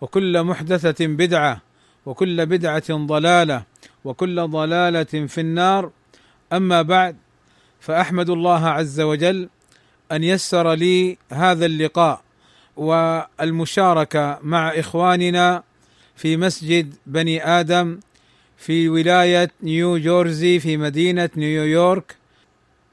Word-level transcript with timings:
وكل 0.00 0.42
محدثة 0.42 1.06
بدعة 1.06 1.60
وكل 2.06 2.46
بدعة 2.46 3.06
ضلالة 3.06 3.62
وكل 4.04 4.48
ضلالة 4.48 5.26
في 5.26 5.40
النار. 5.40 5.90
أما 6.52 6.82
بعد 6.82 7.16
فأحمد 7.80 8.30
الله 8.30 8.68
عز 8.68 9.00
وجل 9.00 9.48
أن 10.12 10.24
يسر 10.24 10.72
لي 10.72 11.18
هذا 11.32 11.66
اللقاء 11.66 12.20
والمشاركة 12.76 14.38
مع 14.42 14.68
إخواننا 14.68 15.62
في 16.16 16.36
مسجد 16.36 16.94
بني 17.06 17.46
آدم 17.46 18.00
في 18.56 18.88
ولاية 18.88 19.50
نيو 19.62 19.98
جورزي 19.98 20.60
في 20.60 20.76
مدينة 20.76 21.30
نيويورك 21.36 22.16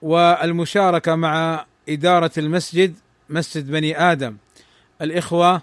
والمشاركة 0.01 1.15
مع 1.15 1.65
إدارة 1.89 2.31
المسجد 2.37 2.95
مسجد 3.29 3.71
بني 3.71 4.11
آدم. 4.11 4.37
الإخوة 5.01 5.61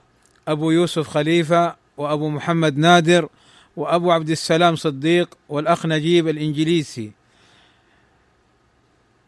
أبو 0.50 0.70
يوسف 0.70 1.08
خليفة 1.08 1.76
وأبو 1.96 2.28
محمد 2.28 2.78
نادر 2.78 3.28
وأبو 3.76 4.12
عبد 4.12 4.30
السلام 4.30 4.76
صديق 4.76 5.34
والأخ 5.48 5.86
نجيب 5.86 6.28
الإنجليسي 6.28 7.12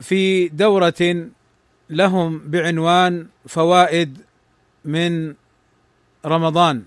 في 0.01 0.49
دورة 0.49 1.27
لهم 1.91 2.39
بعنوان 2.39 3.27
فوائد 3.47 4.19
من 4.85 5.35
رمضان 6.27 6.83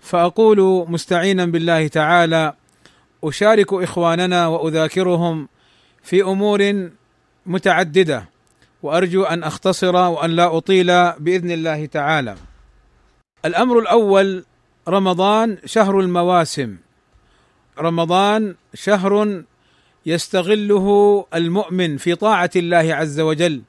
فأقول 0.00 0.86
مستعينا 0.88 1.46
بالله 1.46 1.88
تعالى 1.88 2.54
أشارك 3.24 3.72
إخواننا 3.72 4.46
وأذاكرهم 4.46 5.48
في 6.02 6.22
أمور 6.22 6.90
متعددة 7.46 8.28
وأرجو 8.82 9.22
أن 9.22 9.44
أختصر 9.44 9.96
وأن 9.96 10.30
لا 10.30 10.56
أطيل 10.56 11.12
بإذن 11.12 11.50
الله 11.50 11.86
تعالى. 11.86 12.36
الأمر 13.44 13.78
الأول 13.78 14.44
رمضان 14.88 15.58
شهر 15.64 16.00
المواسم. 16.00 16.76
رمضان 17.78 18.54
شهر 18.74 19.42
يستغله 20.06 21.26
المؤمن 21.34 21.96
في 21.96 22.14
طاعة 22.14 22.50
الله 22.56 22.94
عز 22.94 23.20
وجل 23.20 23.62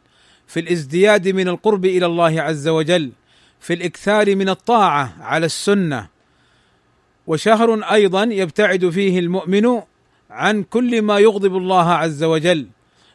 في 0.48 0.59
الازدياد 0.59 1.28
من 1.28 1.48
القرب 1.48 1.86
إلى 1.86 2.06
الله 2.06 2.42
عز 2.42 2.68
وجل 2.68 3.12
في 3.59 3.74
الإكثار 3.74 4.36
من 4.36 4.50
الطاعة 4.50 5.14
على 5.20 5.46
السنة 5.46 6.08
وشهر 7.28 7.84
أيضا 7.84 8.24
يبتعد 8.24 8.90
فيه 8.90 9.20
المؤمن 9.20 9.81
عن 10.30 10.64
كل 10.64 11.02
ما 11.02 11.20
يغضب 11.20 11.58
الله 11.58 11.92
عز 11.92 12.24
وجل 12.24 12.68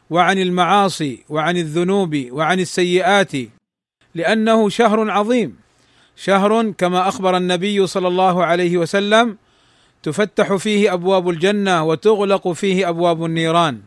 وعن 0.09 0.37
المعاصي 0.39 1.23
وعن 1.29 1.57
الذنوب 1.57 2.27
وعن 2.31 2.59
السيئات 2.59 3.31
لأنه 4.15 4.69
شهر 4.69 5.11
عظيم 5.11 5.62
شهر 6.15 6.71
كما 6.71 7.07
أخبر 7.07 7.37
النبي 7.37 7.87
صلى 7.87 8.07
الله 8.07 8.45
عليه 8.45 8.77
وسلم 8.77 9.37
تفتح 10.03 10.55
فيه 10.55 10.93
أبواب 10.93 11.29
الجنة 11.29 11.83
وتغلق 11.83 12.47
فيه 12.47 12.89
أبواب 12.89 13.25
النيران. 13.25 13.81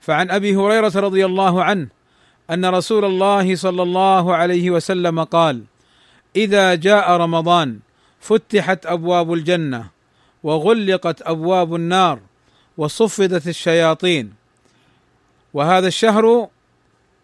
فعن 0.00 0.30
أبي 0.30 0.56
هريرة 0.56 0.92
رضي 0.96 1.24
الله 1.26 1.64
عنه 1.64 1.88
أن 2.50 2.64
رسول 2.66 3.04
الله 3.04 3.54
صلى 3.54 3.82
الله 3.82 4.34
عليه 4.34 4.70
وسلم 4.70 5.24
قال 5.24 5.64
إذا 6.36 6.74
جاء 6.74 7.10
رمضان 7.10 7.78
فتحت 8.20 8.86
أبواب 8.86 9.32
الجنة 9.32 9.90
وغلقت 10.42 11.22
أبواب 11.22 11.74
النار 11.74 12.20
وصفدت 12.76 13.48
الشياطين 13.48 14.32
وهذا 15.54 15.88
الشهر 15.88 16.48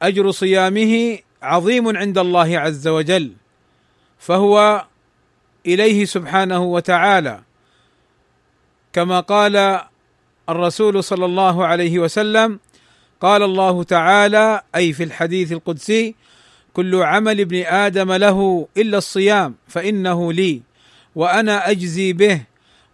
أجر 0.03 0.31
صيامه 0.31 1.19
عظيم 1.43 1.97
عند 1.97 2.19
الله 2.19 2.59
عز 2.59 2.89
وجل. 2.89 3.33
فهو 4.23 4.85
إليه 5.67 6.05
سبحانه 6.05 6.63
وتعالى 6.63 7.43
كما 8.93 9.21
قال 9.21 9.81
الرسول 10.49 11.05
صلى 11.05 11.25
الله 11.25 11.67
عليه 11.67 11.99
وسلم 11.99 12.61
قال 13.21 13.43
الله 13.43 13.83
تعالى 13.83 14.63
أي 14.75 14.93
في 14.93 15.05
الحديث 15.05 15.53
القدسي 15.53 16.15
كل 16.73 17.03
عمل 17.03 17.41
ابن 17.41 17.63
آدم 17.63 18.13
له 18.13 18.69
إلا 18.77 18.99
الصيام 18.99 19.55
فإنه 19.69 20.33
لي 20.33 20.63
وأنا 21.15 21.71
أجزي 21.71 22.13
به 22.13 22.43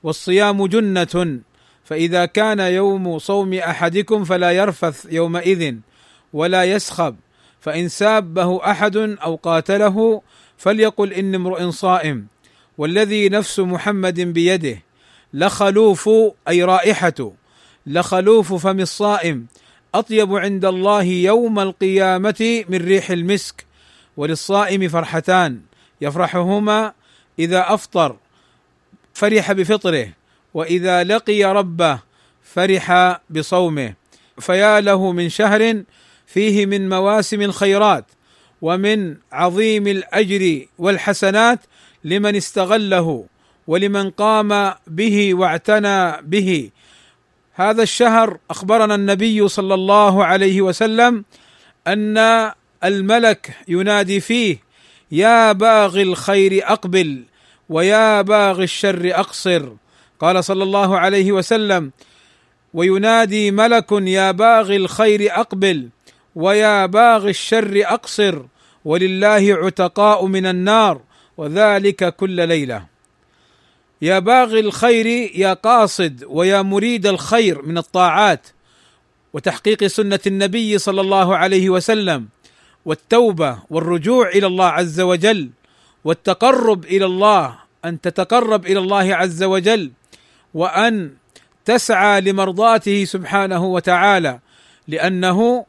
والصيام 0.03 0.66
جنة 0.66 1.41
فإذا 1.84 2.27
كان 2.27 2.60
يوم 2.60 3.19
صوم 3.19 3.55
أحدكم 3.55 4.25
فلا 4.25 4.50
يرفث 4.50 5.06
يومئذ 5.10 5.75
ولا 6.33 6.65
يسخب. 6.65 7.16
فإن 7.60 7.88
سابه 7.88 8.70
أحد 8.70 8.96
أو 8.96 9.34
قاتله 9.36 10.22
فليقل 10.58 11.12
إني 11.12 11.36
امرؤ 11.36 11.70
صائم 11.70 12.26
والذي 12.78 13.28
نفس 13.28 13.60
محمد 13.60 14.20
بيده 14.20 14.82
لخلوف 15.34 16.10
أي 16.48 16.64
رائحة 16.64 17.32
لخلوف 17.86 18.54
فم 18.54 18.80
الصائم 18.80 19.47
أطيب 19.94 20.34
عند 20.34 20.64
الله 20.64 21.02
يوم 21.02 21.58
القيامة 21.58 22.64
من 22.68 22.78
ريح 22.78 23.10
المسك 23.10 23.66
وللصائم 24.16 24.88
فرحتان 24.88 25.60
يفرحهما 26.00 26.92
إذا 27.38 27.74
أفطر 27.74 28.16
فرح 29.14 29.52
بفطره 29.52 30.08
وإذا 30.54 31.04
لقي 31.04 31.44
ربه 31.44 31.98
فرح 32.42 33.18
بصومه 33.30 33.94
فيا 34.38 34.80
له 34.80 35.12
من 35.12 35.28
شهر 35.28 35.82
فيه 36.28 36.66
من 36.66 36.89
مواسم 36.89 37.43
الخيرات 37.43 38.05
ومن 38.62 39.16
عظيم 39.33 39.87
الأجر 39.87 40.66
والحسنات 40.78 41.61
لمن 42.05 42.37
استغله 42.37 43.25
ولمن 43.66 44.11
قام 44.11 44.75
به 44.87 45.34
واعتنى 45.34 46.22
به. 46.22 46.71
هذا 47.55 47.83
الشهر 47.83 48.39
أخبرنا 48.50 48.94
النبي 48.94 49.49
صلى 49.49 49.75
الله 49.75 50.25
عليه 50.25 50.62
وسلم 50.62 51.25
أن 51.87 52.19
الملك 52.84 53.56
ينادي 53.69 54.21
فيه 54.21 54.59
يا 55.12 55.53
باغي 55.53 56.03
الخير 56.03 56.72
أقبل 56.72 57.22
ويا 57.69 58.22
باغي 58.22 58.65
الشر 58.65 59.10
أقصر. 59.15 59.69
قال 60.21 60.45
صلى 60.45 60.62
الله 60.62 60.99
عليه 60.99 61.33
وسلم 61.33 61.93
وينادي 62.75 63.50
ملك 63.50 63.93
يا 63.93 64.31
باغي 64.31 64.77
الخير 64.77 65.41
أقبل. 65.41 65.89
ويا 66.38 66.87
باغي 66.87 67.31
الشر 67.31 67.82
أقصر 67.84 68.43
ولله 68.84 69.59
عتقاء 69.65 70.26
من 70.26 70.47
النار 70.47 71.00
وذلك 71.37 72.16
كل 72.16 72.49
ليلة. 72.49 72.87
يا 74.03 74.19
باغي 74.19 74.60
الخير 74.60 75.06
يا 75.34 75.53
قاصد 75.53 76.25
ويا 76.28 76.62
مريد 76.62 77.06
الخير 77.06 77.62
من 77.62 77.78
الطاعات 77.78 78.47
وتحقيق 79.32 79.87
سنة 79.87 80.21
النبي 80.27 80.78
صلى 80.78 81.00
الله 81.00 81.37
عليه 81.37 81.71
وسلم 81.71 82.28
والتوبة 82.84 83.59
والرجوع 83.71 84.28
إلى 84.28 84.47
الله 84.47 84.66
عز 84.66 85.00
وجل 85.00 85.50
والتقرب 86.04 86.84
إلى 86.84 87.04
الله 87.04 87.59
أن 87.84 88.00
تتقرب 88.00 88.66
إلى 88.66 88.78
الله 88.78 89.15
عز 89.15 89.42
وجل 89.42 89.91
وأن 90.54 91.10
تسعى 91.65 92.21
لمرضاته 92.21 93.04
سبحانه 93.04 93.65
وتعالى 93.65 94.39
لأنه 94.89 95.66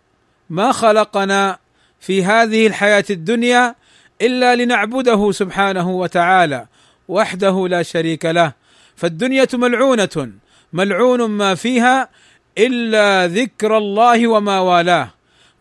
ما 0.49 0.71
خلقنا 0.71 1.59
في 1.99 2.25
هذه 2.25 2.67
الحياة 2.67 3.05
الدنيا 3.09 3.75
إلا 4.21 4.55
لنعبده 4.55 5.31
سبحانه 5.31 5.89
وتعالى 5.89 6.65
وحده 7.07 7.67
لا 7.67 7.83
شريك 7.83 8.25
له. 8.25 8.53
فالدنيا 8.95 9.47
ملعونة 9.53 10.31
ملعون 10.73 11.25
ما 11.25 11.55
فيها 11.55 12.09
إلا 12.57 13.27
ذكر 13.27 13.77
الله 13.77 14.27
وما 14.27 14.59
والاه. 14.59 15.09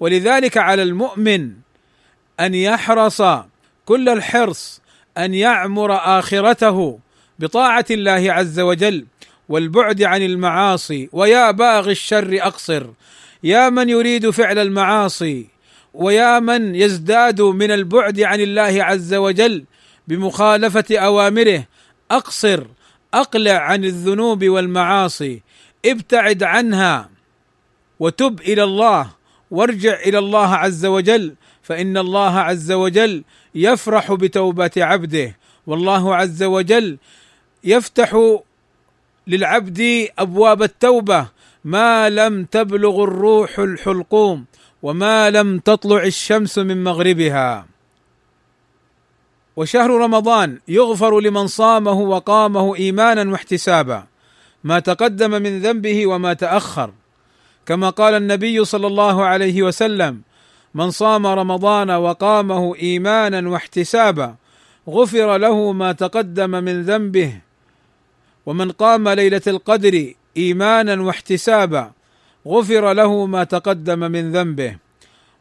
ولذلك 0.01 0.57
على 0.57 0.83
المؤمن 0.83 1.53
أن 2.41 2.55
يحرص 2.55 3.23
كل 3.87 4.09
الحرص 4.09 4.81
أن 5.19 5.35
يعمر 5.35 6.19
آخرته 6.19 6.99
بطاعة 7.39 7.85
الله 7.91 8.33
عز 8.33 8.61
وجل 8.61 9.07
والبعد 9.49 10.03
عن 10.03 10.23
المعاصي 10.23 11.09
ويا 11.13 11.51
باغي 11.51 11.93
الشر 11.93 12.39
أقصر. 12.43 12.87
يا 13.43 13.71
من 13.71 13.89
يريد 13.89 14.31
فعل 14.31 14.59
المعاصي 14.59 15.47
ويا 15.95 16.41
من 16.41 16.75
يزداد 16.75 17.41
من 17.41 17.71
البعد 17.71 18.21
عن 18.21 18.41
الله 18.41 18.85
عز 18.85 19.15
وجل 19.15 19.65
بمخالفة 20.09 20.99
أوامره 20.99 21.65
أقصر 22.11 22.65
أقلع 23.15 23.53
عن 23.59 23.85
الذنوب 23.85 24.45
والمعاصي 24.45 25.43
ابتعد 25.87 26.43
عنها 26.43 27.11
وتب 28.01 28.41
إلى 28.41 28.65
الله 28.65 29.11
وارجع 29.51 29.95
إلى 29.95 30.19
الله 30.19 30.55
عز 30.55 30.87
وجل 30.87 31.35
فإن 31.63 31.97
الله 31.97 32.39
عز 32.39 32.73
وجل 32.73 33.25
يفرح 33.55 34.13
بتوبة 34.13 34.71
عبده 34.77 35.37
والله 35.67 36.17
عز 36.17 36.43
وجل 36.43 36.99
يفتح 37.65 38.39
للعبد 39.27 40.09
أبواب 40.19 40.63
التوبة 40.63 41.29
ما 41.65 42.11
لم 42.11 42.45
تبلغ 42.45 43.05
الروح 43.05 43.59
الحلقوم 43.59 44.45
وما 44.83 45.31
لم 45.31 45.59
تطلع 45.59 46.03
الشمس 46.03 46.59
من 46.59 46.85
مغربها. 46.85 47.67
وشهر 49.57 49.91
رمضان 49.91 50.59
يغفر 50.69 51.21
لمن 51.21 51.47
صامه 51.47 52.01
وقامه 52.01 52.77
إيمانا 52.77 53.31
واحتسابا 53.33 54.07
ما 54.65 54.79
تقدم 54.79 55.31
من 55.31 55.61
ذنبه 55.61 56.07
وما 56.07 56.33
تأخر. 56.33 56.93
كما 57.67 57.91
قال 57.91 58.15
النبي 58.15 58.65
صلى 58.65 58.87
الله 58.87 59.25
عليه 59.25 59.63
وسلم 59.63 60.23
من 60.75 60.91
صام 60.91 61.27
رمضان 61.27 61.91
وقامه 61.91 62.75
إيمانا 62.75 63.49
واحتسابا 63.49 64.35
غفر 64.89 65.37
له 65.37 65.73
ما 65.73 65.93
تقدم 65.93 66.51
من 66.51 66.83
ذنبه. 66.83 67.41
ومن 68.47 68.71
قام 68.71 69.09
ليلة 69.09 69.43
القدر 69.47 70.15
إيمانا 70.39 71.03
واحتسابا 71.03 71.93
غفر 72.47 72.93
له 72.93 73.27
ما 73.27 73.45
تقدم 73.45 73.99
من 73.99 74.33
ذنبه. 74.33 74.77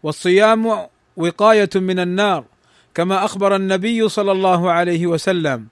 والصيام 0.03 0.87
وقاية 1.17 1.69
من 1.75 1.99
النار 1.99 2.43
كما 2.95 3.25
أخبر 3.25 3.55
النبي 3.55 4.09
صلى 4.09 4.31
الله 4.31 4.71
عليه 4.71 5.07
وسلم. 5.07 5.67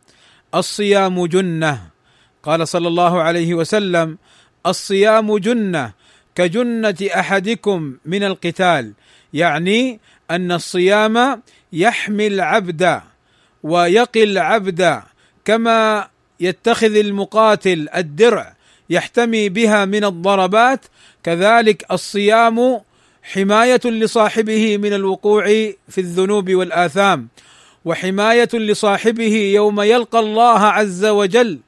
الصيام 0.55 1.25
جنة. 1.25 1.95
قال 2.43 2.67
صلى 2.67 2.87
الله 2.87 3.21
عليه 3.21 3.53
وسلم 3.53 4.17
الصيام 4.65 5.37
جنة 5.37 5.91
كجنة 6.35 6.95
أحدكم 7.15 7.97
من 8.05 8.23
القتال 8.23 8.93
يعني 9.33 9.99
أن 10.31 10.51
الصيام 10.51 11.41
يحمي 11.73 12.27
العبد 12.27 13.01
ويقي 13.63 14.23
العبد 14.23 15.01
كما 15.45 16.07
يتخذ 16.39 16.95
المقاتل 16.95 17.89
الدرع 17.95 18.54
يحتمي 18.89 19.49
بها 19.49 19.85
من 19.85 20.03
الضربات 20.03 20.85
كذلك 21.23 21.85
الصيام 21.91 22.81
حماية 23.23 23.81
لصاحبه 23.85 24.77
من 24.77 24.93
الوقوع 24.93 25.45
في 25.89 25.97
الذنوب 25.97 26.53
والآثام 26.53 27.27
وحماية 27.85 28.49
لصاحبه 28.53 29.35
يوم 29.35 29.81
يلقى 29.81 30.19
الله 30.19 30.59
عز 30.59 31.05
وجل 31.05 31.59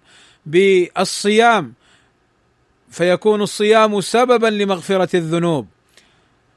بالصيام 0.46 1.74
فيكون 2.90 3.42
الصيام 3.42 4.02
سببا 4.02 4.48
لمغفرة 4.48 5.16
الذنوب. 5.16 5.68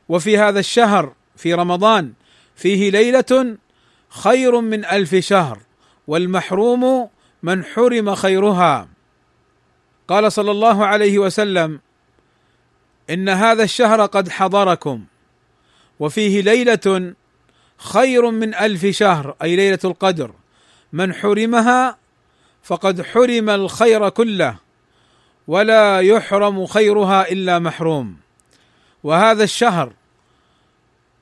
وفي 0.08 0.38
هذا 0.38 0.60
الشهر 0.60 1.12
في 1.36 1.54
رمضان 1.54 2.12
فيه 2.56 2.90
ليلة 2.90 3.56
خير 4.08 4.60
من 4.60 4.84
ألف 4.84 5.14
شهر 5.14 5.58
والمحروم 6.06 7.08
من 7.42 7.64
حرم 7.64 8.14
خيرها. 8.14 8.88
قال 10.10 10.32
صلى 10.32 10.50
الله 10.50 10.86
عليه 10.86 11.18
وسلم 11.18 11.80
إن 13.10 13.28
هذا 13.28 13.62
الشهر 13.62 14.06
قد 14.06 14.28
حضركم 14.28 15.04
وفيه 16.00 16.40
ليلة 16.40 17.14
خير 17.78 18.30
من 18.30 18.54
ألف 18.54 18.86
شهر 18.86 19.36
أي 19.42 19.56
ليلة 19.56 19.78
القدر. 19.84 20.32
من 20.92 21.14
حرمها 21.14 21.96
فقد 22.62 23.02
حرم 23.02 23.50
الخير 23.50 24.08
كله 24.08 24.56
ولا 25.46 26.00
يحرم 26.00 26.66
خيرها 26.66 27.30
إلا 27.32 27.58
محروم. 27.58 28.16
وهذا 29.04 29.44
الشهر 29.44 29.92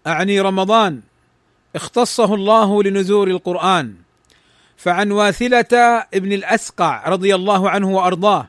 أعني 0.07 0.41
رمضان 0.41 1.01
اختصه 1.77 2.35
الله 2.35 2.83
لنزول 2.83 3.31
القرآن. 3.31 3.95
فعن 4.77 5.13
واثلة 5.13 6.05
ابن 6.15 6.33
الأسقع 6.33 7.09
رضي 7.09 7.35
الله 7.35 7.71
عنه 7.71 7.91
وأرضاه 7.91 8.49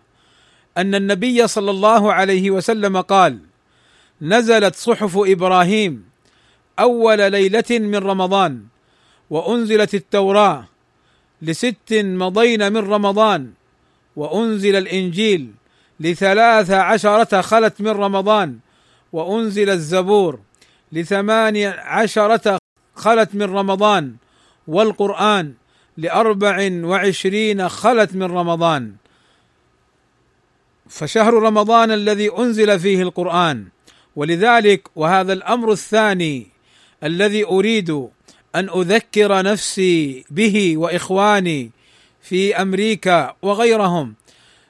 أن 0.81 0.95
النبي 0.95 1.47
صلى 1.47 1.71
الله 1.71 2.13
عليه 2.13 2.51
وسلم 2.51 3.01
قال 3.01 3.39
نزلت 4.21 4.75
صحف 4.75 5.17
إبراهيم 5.17 6.09
أول 6.79 7.31
ليلة 7.31 7.63
من 7.71 7.95
رمضان 7.95 8.63
وأنزلت 9.29 9.93
التوراة 9.95 10.65
لست 11.41 11.93
مضين 11.93 12.73
من 12.73 12.77
رمضان 12.77 13.51
وأنزل 14.15 14.75
الإنجيل 14.75 15.51
لثلاث 15.99 16.71
عشرة 16.71 17.41
خلت 17.41 17.81
من 17.81 17.91
رمضان 17.91 18.59
وأنزل 19.13 19.69
الزبور 19.69 20.39
لثمان 20.91 21.57
عشرة 21.77 22.57
خلت 22.95 23.35
من 23.35 23.43
رمضان 23.43 24.15
والقرآن 24.67 25.53
لأربع 25.97 26.69
وعشرين 26.83 27.69
خلت 27.69 28.15
من 28.15 28.23
رمضان. 28.23 28.98
فشهر 30.89 31.33
رمضان 31.33 31.91
الذي 31.91 32.30
أنزل 32.38 32.80
فيه 32.80 33.01
القرآن. 33.01 33.68
ولذلك 34.15 34.88
وهذا 34.95 35.33
الأمر 35.33 35.71
الثاني 35.71 36.47
الذي 37.03 37.45
أريد 37.45 37.89
أن 38.56 38.69
أذكر 38.69 39.41
نفسي 39.41 40.25
به 40.30 40.77
وإخواني 40.77 41.71
في 42.21 42.56
أمريكا 42.56 43.36
وغيرهم 43.41 44.15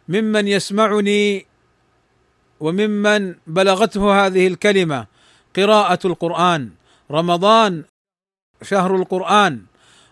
ممن 0.10 0.48
يسمعني 0.48 1.46
وممن 2.60 3.36
بلغته 3.48 4.26
هذه 4.26 4.48
الكلمة 4.48 5.08
قراءة 5.56 6.00
القرآن. 6.08 6.70
رمضان 7.12 7.84
شهر 8.62 8.96
القرآن. 8.96 9.62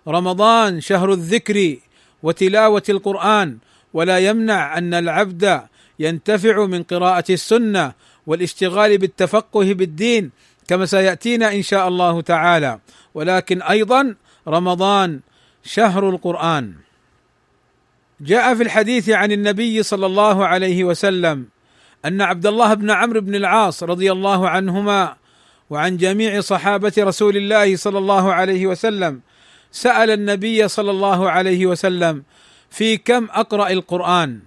رمضان 0.08 0.82
شهر 0.82 1.14
الذكر 1.14 1.78
وتلاوة 2.24 2.84
القرآن. 2.90 3.58
ولا 3.94 4.18
يمنع 4.20 4.78
أن 4.78 4.94
العبد 4.94 5.62
ينتفع 6.00 6.66
من 6.66 6.84
قراءة 6.84 7.24
السنة 7.30 7.94
والاشتغال 8.28 8.98
بالتفقه 8.98 9.74
بالدين 9.74 10.32
كما 10.68 10.86
سيأتينا 10.86 11.54
إن 11.54 11.62
شاء 11.62 11.88
الله 11.88 12.22
تعالى. 12.22 12.80
ولكن 13.14 13.62
أيضا 13.62 14.16
رمضان 14.48 15.20
شهر 15.64 16.10
القرآن. 16.10 16.74
جاء 18.22 18.56
في 18.56 18.64
الحديث 18.64 19.10
عن 19.10 19.32
النبي 19.32 19.84
صلى 19.84 20.06
الله 20.06 20.46
عليه 20.46 20.84
وسلم 20.84 21.46
أن 22.06 22.22
عبد 22.22 22.46
الله 22.46 22.74
بن 22.74 22.92
عمرو 22.92 23.22
بن 23.22 23.36
العاص 23.36 23.84
رضي 23.84 24.12
الله 24.12 24.50
عنهما 24.50 25.16
وعن 25.70 25.98
جميع 25.98 26.42
صحابة 26.42 26.94
رسول 26.98 27.38
الله 27.38 27.76
صلى 27.76 27.98
الله 27.98 28.34
عليه 28.34 28.68
وسلم 28.68 29.22
سأل 29.72 30.10
النبي 30.12 30.68
صلى 30.68 30.92
الله 30.92 31.32
عليه 31.32 31.66
وسلم 31.66 32.24
في 32.70 32.98
كم 32.98 33.28
أقرأ 33.32 33.70
القرآن. 33.70 34.40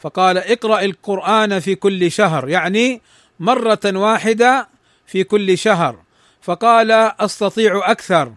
فقال 0.00 0.38
اقرأ 0.38 0.80
القرآن 0.80 1.60
في 1.60 1.74
كل 1.74 2.10
شهر 2.10 2.48
يعني 2.48 3.00
مرة 3.40 3.80
واحدة 3.84 4.68
في 5.06 5.24
كل 5.24 5.58
شهر. 5.58 5.96
فقال 6.42 6.90
أستطيع 7.20 7.90
أكثر. 7.90 8.32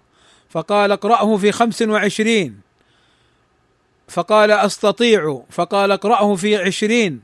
فقال 0.49 0.91
اقرأه 0.91 1.37
في 1.37 1.51
خمس 1.51 1.81
وعشرين. 1.81 2.61
فقال 4.07 4.51
أستطيع. 4.51 5.41
فقال 5.49 5.91
اقرأه 5.91 6.35
في 6.35 6.57
عشرين. 6.57 7.21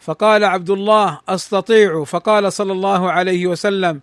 فقال 0.00 0.44
عبد 0.44 0.70
الله 0.70 1.20
أستطيع. 1.28 2.04
فقال 2.04 2.52
صلى 2.52 2.72
الله 2.72 3.12
عليه 3.12 3.46
وسلم 3.46 4.00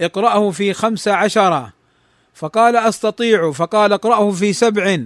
اقرأه 0.00 0.50
في 0.50 0.72
خمس 0.72 1.08
عشرة. 1.08 1.72
فقال 2.34 2.76
أستطيع. 2.76 3.52
فقال 3.52 3.92
اقرأه 3.92 4.30
في 4.30 4.52
سبع. 4.52 5.04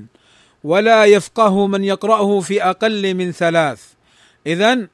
ولا 0.65 1.05
يفقه 1.05 1.67
من 1.67 1.85
يقرأه 1.85 2.41
في 2.41 2.63
أقل 2.63 3.15
من 3.15 3.33
ثلاث. 3.33 3.93
اذا 4.47 4.89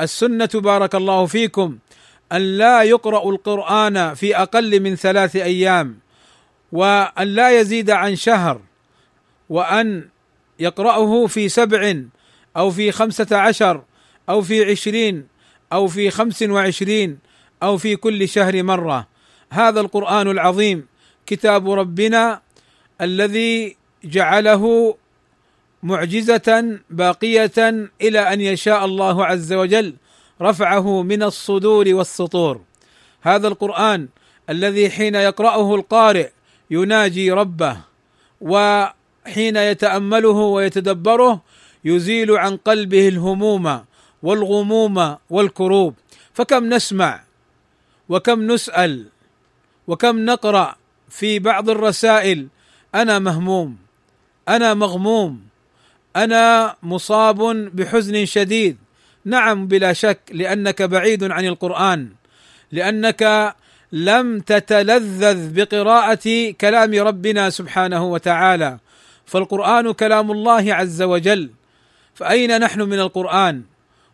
السنة 0.00 0.50
بارك 0.54 0.94
الله 0.94 1.26
فيكم 1.26 1.78
أن 2.32 2.58
لا 2.58 2.82
يقرأ 2.82 3.30
القرآن 3.30 4.14
في 4.14 4.36
أقل 4.36 4.80
من 4.80 4.96
ثلاث 4.96 5.36
أيام 5.36 5.98
وأن 6.72 7.28
لا 7.28 7.60
يزيد 7.60 7.90
عن 7.90 8.16
شهر 8.16 8.60
وأن 9.48 10.08
يقرأه 10.60 11.26
في 11.26 11.48
سبع 11.48 11.94
أو 12.56 12.70
في 12.70 12.92
خمسة 12.92 13.36
عشر 13.36 13.82
أو 14.28 14.42
في 14.42 14.70
عشرين 14.70 15.26
أو 15.72 15.88
في 15.88 16.10
خمس 16.10 16.42
وعشرين 16.42 17.18
أو 17.62 17.78
في 17.78 17.96
كل 17.96 18.28
شهر 18.28 18.62
مرة. 18.62 19.06
هذا 19.50 19.80
القرآن 19.80 20.30
العظيم 20.30 20.86
كتاب 21.26 21.70
ربنا 21.70 22.40
الذي 23.00 23.76
جعله 24.04 24.94
معجزة 25.84 26.78
باقية 26.90 27.88
إلى 28.02 28.20
أن 28.32 28.40
يشاء 28.40 28.84
الله 28.84 29.26
عز 29.26 29.52
وجل 29.52 29.94
رفعه 30.40 31.02
من 31.02 31.22
الصدور 31.22 31.88
والسطور. 31.88 32.60
هذا 33.22 33.48
القرآن 33.48 34.08
الذي 34.50 34.90
حين 34.90 35.14
يقرأه 35.14 35.74
القارئ 35.74 36.30
يناجي 36.70 37.32
ربه 37.32 37.76
حين 39.26 39.56
يتأمله 39.56 40.28
ويتدبره 40.28 41.42
يزيل 41.84 42.30
عن 42.30 42.56
قلبه 42.56 43.08
الهموم 43.08 43.84
والغموم 44.22 45.16
والكروب. 45.30 45.94
فكم 46.34 46.64
نسمع 46.64 47.24
وكم 48.08 48.52
نسأل 48.52 49.06
وكم 49.86 50.24
نقرأ 50.24 50.76
في 51.08 51.38
بعض 51.38 51.70
الرسائل 51.70 52.48
أنا 52.94 53.18
مهموم 53.18 53.76
أنا 54.48 54.74
مغموم 54.74 55.53
أنا 56.16 56.76
مصاب 56.82 57.42
بحزن 57.76 58.24
شديد. 58.24 58.76
نعم 59.24 59.66
بلا 59.66 59.92
شك 59.92 60.20
لأنك 60.32 60.82
بعيد 60.82 61.24
عن 61.24 61.44
القرآن. 61.46 62.08
لأنك 62.72 63.54
لم 63.92 64.40
تتلذذ 64.40 65.52
بقراءة 65.52 66.50
كلام 66.60 66.94
ربنا 66.94 67.50
سبحانه 67.50 68.04
وتعالى. 68.04 68.78
فالقرآن 69.26 69.92
كلام 69.92 70.30
الله 70.30 70.74
عز 70.74 71.02
وجل. 71.02 71.50
فأين 72.14 72.60
نحن 72.60 72.80
من 72.80 73.00
القرآن؟ 73.00 73.62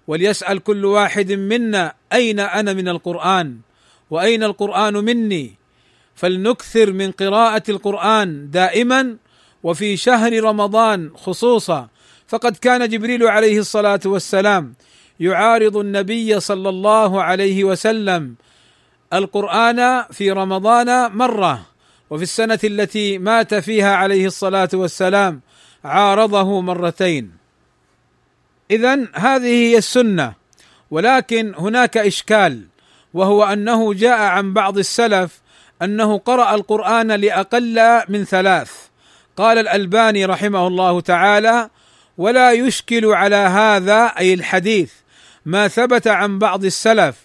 وليسأل 0.07 0.59
كل 0.59 0.85
واحد 0.85 1.33
منا 1.33 1.95
أين 2.13 2.41
أنا 2.41 2.73
من 2.73 2.89
القرآن؟ 2.89 3.59
وأين 4.11 4.43
القرآن 4.43 4.95
مني؟ 4.95 5.55
فلنكثر 6.15 6.93
من 6.93 7.11
قراءة 7.11 7.63
القرآن 7.69 8.51
دائما 8.51 9.17
وفي 9.63 9.97
شهر 9.97 10.45
رمضان 10.45 11.11
خصوصا 11.15 11.89
فقد 12.29 12.57
كان 12.57 12.89
جبريل 12.89 13.27
عليه 13.27 13.59
الصلاة 13.59 14.01
والسلام 14.05 14.75
يعارض 15.21 15.77
النبي 15.77 16.41
صلى 16.41 16.69
الله 16.69 17.23
عليه 17.23 17.65
وسلم 17.65 18.35
القرآن 19.13 20.05
في 20.13 20.31
رمضان 20.31 21.13
مرة 21.13 21.67
وفي 22.11 22.23
السنة 22.23 22.59
التي 22.65 23.19
مات 23.19 23.55
فيها 23.55 23.95
عليه 23.97 24.27
الصلاة 24.27 24.69
والسلام 24.75 25.41
عارضه 25.85 26.61
مرتين. 26.61 27.33
اذا 28.71 29.07
هذه 29.15 29.47
هي 29.47 29.79
السنة 29.79 30.33
ولكن 30.91 31.55
هناك 31.59 31.97
إشكال 31.97 32.67
وهو 33.15 33.45
أنه 33.45 33.95
جاء 33.95 34.21
عن 34.21 34.53
بعض 34.53 34.79
السلف 34.79 35.41
أنه 35.83 36.19
قرأ 36.19 36.55
القرآن 36.55 37.13
لأقل 37.13 38.03
من 38.09 38.25
ثلاث. 38.25 38.90
قال 39.37 39.59
الألباني 39.59 40.25
رحمه 40.25 40.67
الله 40.67 41.01
تعالى 41.01 41.71
ولا 42.19 42.53
يشكل 42.53 43.07
على 43.07 43.37
هذا 43.37 44.05
أي 44.05 44.35
الحديث 44.35 44.93
ما 45.47 45.69
ثبت 45.69 46.07
عن 46.07 46.39
بعض 46.39 46.65
السلف 46.65 47.17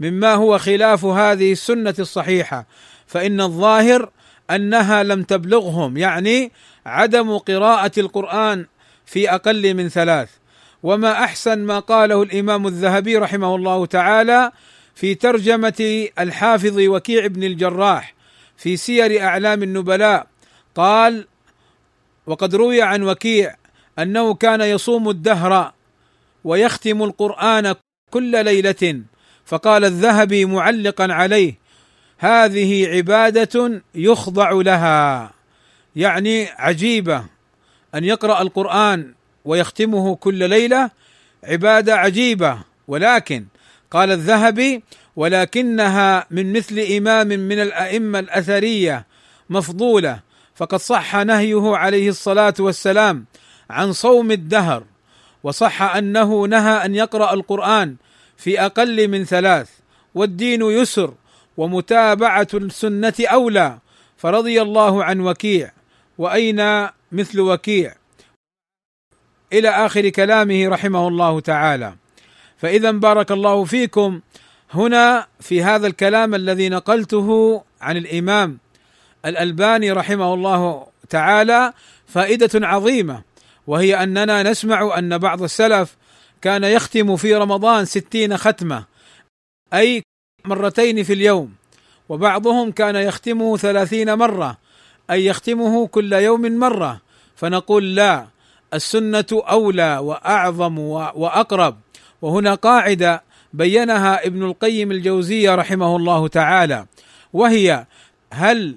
مما 0.00 0.34
هو 0.34 0.58
خلاف 0.58 1.04
هذه 1.04 1.52
السنة 1.52 1.94
الصحيحة 1.98 2.66
فإن 3.06 3.40
الظاهر 3.40 4.10
أنها 4.50 5.02
لم 5.02 5.22
تبلغهم 5.22 5.96
يعني 5.96 6.52
عدم 6.86 7.38
قراءة 7.38 7.92
القرآن 7.98 8.66
في 9.06 9.30
أقل 9.30 9.74
من 9.74 9.88
ثلاث. 9.88 10.28
وما 10.82 11.12
أحسن 11.12 11.58
ما 11.58 11.78
قاله 11.78 12.22
الإمام 12.22 12.66
الذهبي 12.66 13.16
رحمه 13.16 13.54
الله 13.54 13.86
تعالى 13.86 14.52
في 14.94 15.14
ترجمة 15.14 16.08
الحافظ 16.18 16.78
وكيع 16.78 17.26
بن 17.26 17.44
الجراح 17.44 18.14
في 18.56 18.76
سير 18.76 19.22
أعلام 19.22 19.62
النبلاء 19.62 20.26
قال 20.74 21.26
وقد 22.30 22.54
روي 22.54 22.82
عن 22.82 23.02
وكيع 23.02 23.56
أنه 23.98 24.34
كان 24.34 24.60
يصوم 24.60 25.10
الدهر 25.10 25.72
ويختم 26.44 27.02
القرآن 27.02 27.74
كل 28.10 28.44
ليلة 28.44 29.02
فقال 29.44 29.84
الذهبي 29.84 30.44
معلقا 30.44 31.12
عليه 31.12 31.58
هذه 32.18 32.88
عبادة 32.88 33.82
يخضع 33.94 34.50
لها 34.50 35.30
يعني 35.96 36.48
عجيبة 36.48 37.24
أن 37.94 38.04
يقرأ 38.04 38.42
القرآن 38.42 39.14
ويختمه 39.44 40.16
كل 40.16 40.48
ليلة 40.48 40.90
عبادة 41.44 41.96
عجيبة 41.96 42.58
ولكن 42.88 43.46
قال 43.90 44.12
الذهبي 44.12 44.82
ولكنها 45.16 46.26
من 46.30 46.52
مثل 46.52 46.78
إمام 46.78 47.26
من 47.26 47.60
الأئمة 47.60 48.18
الأثرية 48.18 49.06
مفضولة 49.50 50.29
فقد 50.60 50.78
صح 50.78 51.16
نهيه 51.16 51.76
عليه 51.76 52.08
الصلاة 52.08 52.54
والسلام 52.58 53.24
عن 53.70 53.92
صوم 53.92 54.30
الدهر 54.30 54.84
وصح 55.42 55.82
أنه 55.82 56.46
نهى 56.46 56.84
أن 56.84 56.94
يقرأ 56.94 57.34
القرآن 57.34 57.96
في 58.36 58.60
أقل 58.60 59.08
من 59.08 59.24
ثلاث 59.24 59.70
والدين 60.14 60.62
يسر 60.62 61.14
ومتابعة 61.56 62.48
السنة 62.54 63.14
أولى 63.20 63.78
فرضي 64.16 64.62
الله 64.62 65.04
عن 65.04 65.20
وكيع 65.20 65.72
وأين 66.18 66.88
مثل 67.12 67.40
وكيع؟ 67.40 67.94
إلى 69.52 69.68
آخر 69.68 70.08
كلامه 70.08 70.68
رحمه 70.68 71.08
الله 71.08 71.40
تعالى. 71.40 71.94
فإذا 72.58 72.90
بارك 72.90 73.32
الله 73.32 73.64
فيكم 73.64 74.20
هنا 74.70 75.26
في 75.40 75.62
هذا 75.62 75.86
الكلام 75.86 76.34
الذي 76.34 76.68
نقلته 76.68 77.62
عن 77.80 77.96
الإمام 77.96 78.58
الألباني 79.26 79.92
رحمه 79.92 80.34
الله 80.34 80.86
تعالى 81.08 81.72
فائدة 82.06 82.66
عظيمة 82.66 83.22
وهي 83.66 84.02
أننا 84.02 84.42
نسمع 84.42 84.98
أن 84.98 85.18
بعض 85.18 85.42
السلف 85.42 85.96
كان 86.42 86.64
يختم 86.64 87.16
في 87.16 87.34
رمضان 87.34 87.84
ستين 87.84 88.36
ختمة 88.36 88.84
أي 89.74 90.02
مرتين 90.44 91.02
في 91.02 91.12
اليوم 91.12 91.54
وبعضهم 92.08 92.72
كان 92.72 92.96
يختمه 92.96 93.56
ثلاثين 93.56 94.14
مرة 94.14 94.56
أي 95.10 95.26
يختمه 95.26 95.86
كل 95.86 96.12
يوم 96.12 96.58
مرة 96.58 97.00
فنقول 97.36 97.94
لا 97.94 98.26
السنة 98.74 99.26
أولى 99.32 99.98
وأعظم 99.98 100.78
وأقرب. 100.78 101.78
وهنا 102.22 102.54
قاعدة 102.54 103.22
بينها 103.52 104.26
ابن 104.26 104.44
القيم 104.44 104.90
الجوزية 104.90 105.54
رحمه 105.54 105.96
الله 105.96 106.28
تعالى 106.28 106.86
وهي 107.32 107.86
هل 108.32 108.76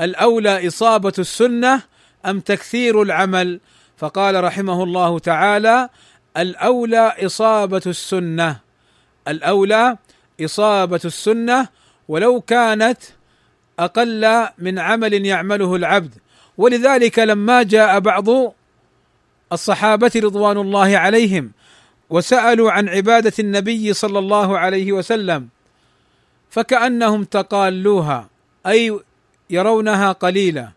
الأولى 0.00 0.66
إصابة 0.66 1.12
السنة 1.18 1.82
أم 2.26 2.40
تكثير 2.40 3.02
العمل؟ 3.02 3.60
فقال 3.96 4.44
رحمه 4.44 4.82
الله 4.84 5.18
تعالى 5.18 5.88
الأولى 6.36 7.12
إصابة 7.26 7.82
السنة. 7.86 8.60
الأولى 9.28 9.96
إصابة 10.44 11.00
السنة 11.04 11.68
ولو 12.08 12.40
كانت 12.40 12.98
أقل 13.78 14.46
من 14.58 14.78
عمل 14.78 15.26
يعمله 15.26 15.76
العبد. 15.76 16.14
ولذلك 16.58 17.18
لما 17.18 17.62
جاء 17.62 18.00
بعض 18.00 18.54
الصحابة 19.52 20.10
رضوان 20.16 20.58
الله 20.58 20.98
عليهم 20.98 21.52
وسألوا 22.10 22.72
عن 22.72 22.88
عبادة 22.88 23.32
النبي 23.38 23.92
صلى 23.92 24.18
الله 24.18 24.58
عليه 24.58 24.92
وسلم 24.92 25.48
فكأنهم 26.50 27.24
تقالوها. 27.24 28.28
أي 28.66 29.00
يرونها 29.50 30.12
قليله 30.12 30.72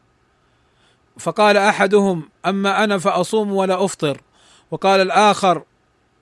فقال 1.20 1.58
أحدهم 1.58 2.30
أما 2.46 2.84
أنا 2.84 2.98
فأصوم 2.98 3.52
ولا 3.54 3.86
أفطر. 3.86 4.22
وقال 4.72 5.02
الآخر 5.02 5.64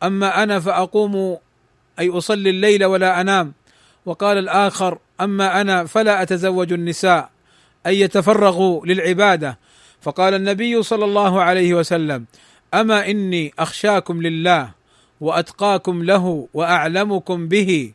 أما 0.03 0.43
أنا 0.43 0.59
فأقوم 0.59 1.37
أي 1.99 2.09
أصلي 2.09 2.49
الليل 2.49 2.85
ولا 2.85 3.21
أنام. 3.21 3.53
وقال 4.05 4.37
الآخر 4.37 4.97
أما 5.21 5.61
أنا 5.61 5.85
فلا 5.85 6.21
أتزوج 6.21 6.73
النساء 6.73 7.29
أي 7.85 7.99
يتفرغوا 7.99 8.85
للعبادة. 8.85 9.57
فقال 10.01 10.33
النبي 10.33 10.83
صلى 10.83 11.05
الله 11.05 11.41
عليه 11.41 11.73
وسلم 11.73 12.25
أما 12.73 13.09
إني 13.09 13.53
أخشاكم 13.59 14.21
لله 14.21 14.71
وأتقاكم 15.21 16.03
له 16.03 16.47
وأعلمكم 16.53 17.47
به 17.47 17.93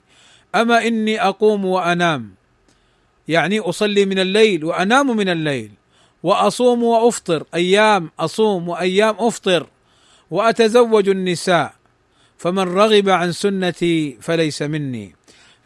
أما 0.54 0.87
إني 0.87 1.23
أقوم 1.23 1.64
وأنام. 1.64 2.42
يعني 3.29 3.61
أصلي 3.61 4.07
من 4.07 4.19
الليل 4.19 4.64
وأنام 4.64 5.17
من 5.17 5.29
الليل 5.29 5.71
وأصوم 6.23 6.83
وأفطر 6.83 7.45
أيام 7.55 8.11
أصوم 8.21 8.69
وأيام 8.69 9.14
أفطر 9.19 9.67
وأتزوج 10.31 11.09
النساء 11.09 11.75
فمن 12.38 12.62
رغب 12.62 13.09
عن 13.09 13.33
سنتي 13.33 14.19
فليس 14.21 14.62
مني 14.62 15.14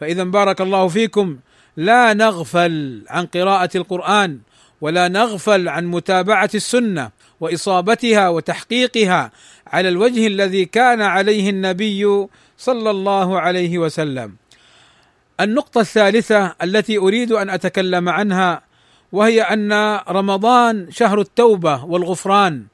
فإذا 0.01 0.25
بارك 0.25 0.61
الله 0.61 0.89
فيكم 0.89 1.39
لا 1.77 2.15
نغفل 2.15 3.05
عن 3.09 3.27
قراءة 3.27 3.71
القرآن 3.77 4.39
ولا 4.81 5.09
نغفل 5.09 5.69
عن 5.69 5.87
متابعة 5.87 6.51
السنة 6.55 7.11
وإصابتها 7.41 8.29
وتحقيقها 8.29 9.31
على 9.67 9.89
الوجه 9.89 10.27
الذي 10.27 10.65
كان 10.65 11.03
عليه 11.03 11.51
النبي 11.51 12.27
صلى 12.59 12.91
الله 12.91 13.41
عليه 13.41 13.79
وسلم. 13.79 14.37
النقطة 15.41 15.81
الثالثة 15.81 16.55
التي 16.63 16.99
أريد 16.99 17.33
أن 17.33 17.51
أتكلم 17.51 18.09
عنها 18.09 18.63
وهي 19.13 19.43
أن 19.43 19.73
رمضان 20.09 20.91
شهر 20.91 21.21
التوبة 21.21 21.85
والغفران. 21.85 22.65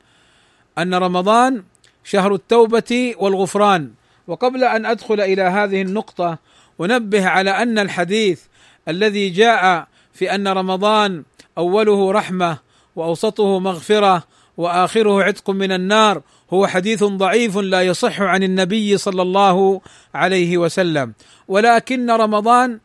أن 0.79 0.95
رمضان 0.95 1.63
شهر 2.05 2.35
التوبة 2.35 3.15
والغفران، 3.19 3.91
وقبل 4.27 4.65
أن 4.65 4.87
أدخل 4.87 5.21
إلى 5.21 5.43
هذه 5.43 5.83
النقطة 5.83 6.39
أنبه 6.81 7.27
على 7.27 7.51
أن 7.51 7.79
الحديث 7.79 8.41
الذي 8.89 9.31
جاء 9.31 9.87
في 10.13 10.35
أن 10.35 10.49
رمضان 10.49 11.23
أوله 11.59 12.13
رحمة 12.13 12.59
وأوسطه 12.97 13.59
مغفرة 13.59 14.23
وآخره 14.57 15.23
عتق 15.23 15.51
من 15.51 15.73
النار 15.73 16.23
هو 16.53 16.67
حديث 16.67 17.05
ضعيف 17.05 17.57
لا 17.57 17.83
يصح 17.83 18.21
عن 18.21 18.43
النبي 18.43 18.97
صلى 18.97 19.23
الله 19.23 19.81
عليه 20.15 20.59
وسلم. 20.59 21.13
ولكن 21.49 22.11
رمضان 22.11 22.79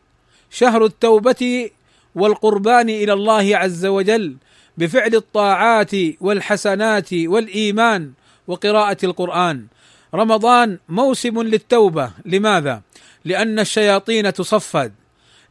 شهر 0.50 0.84
التوبة 0.84 1.70
والقربان 2.14 2.90
إلى 2.90 3.12
الله 3.12 3.56
عز 3.56 3.86
وجل 3.86 4.36
بفعل 4.78 5.14
الطاعات 5.14 5.90
والحسنات 6.20 7.08
والإيمان 7.12 8.12
وقراءة 8.46 8.96
القرآن. 9.04 9.66
رمضان 10.14 10.78
موسم 10.88 11.42
للتوبة. 11.42 12.10
لماذا؟ 12.24 12.82
لأن 13.24 13.58
الشياطين 13.58 14.32
تصفد. 14.32 14.92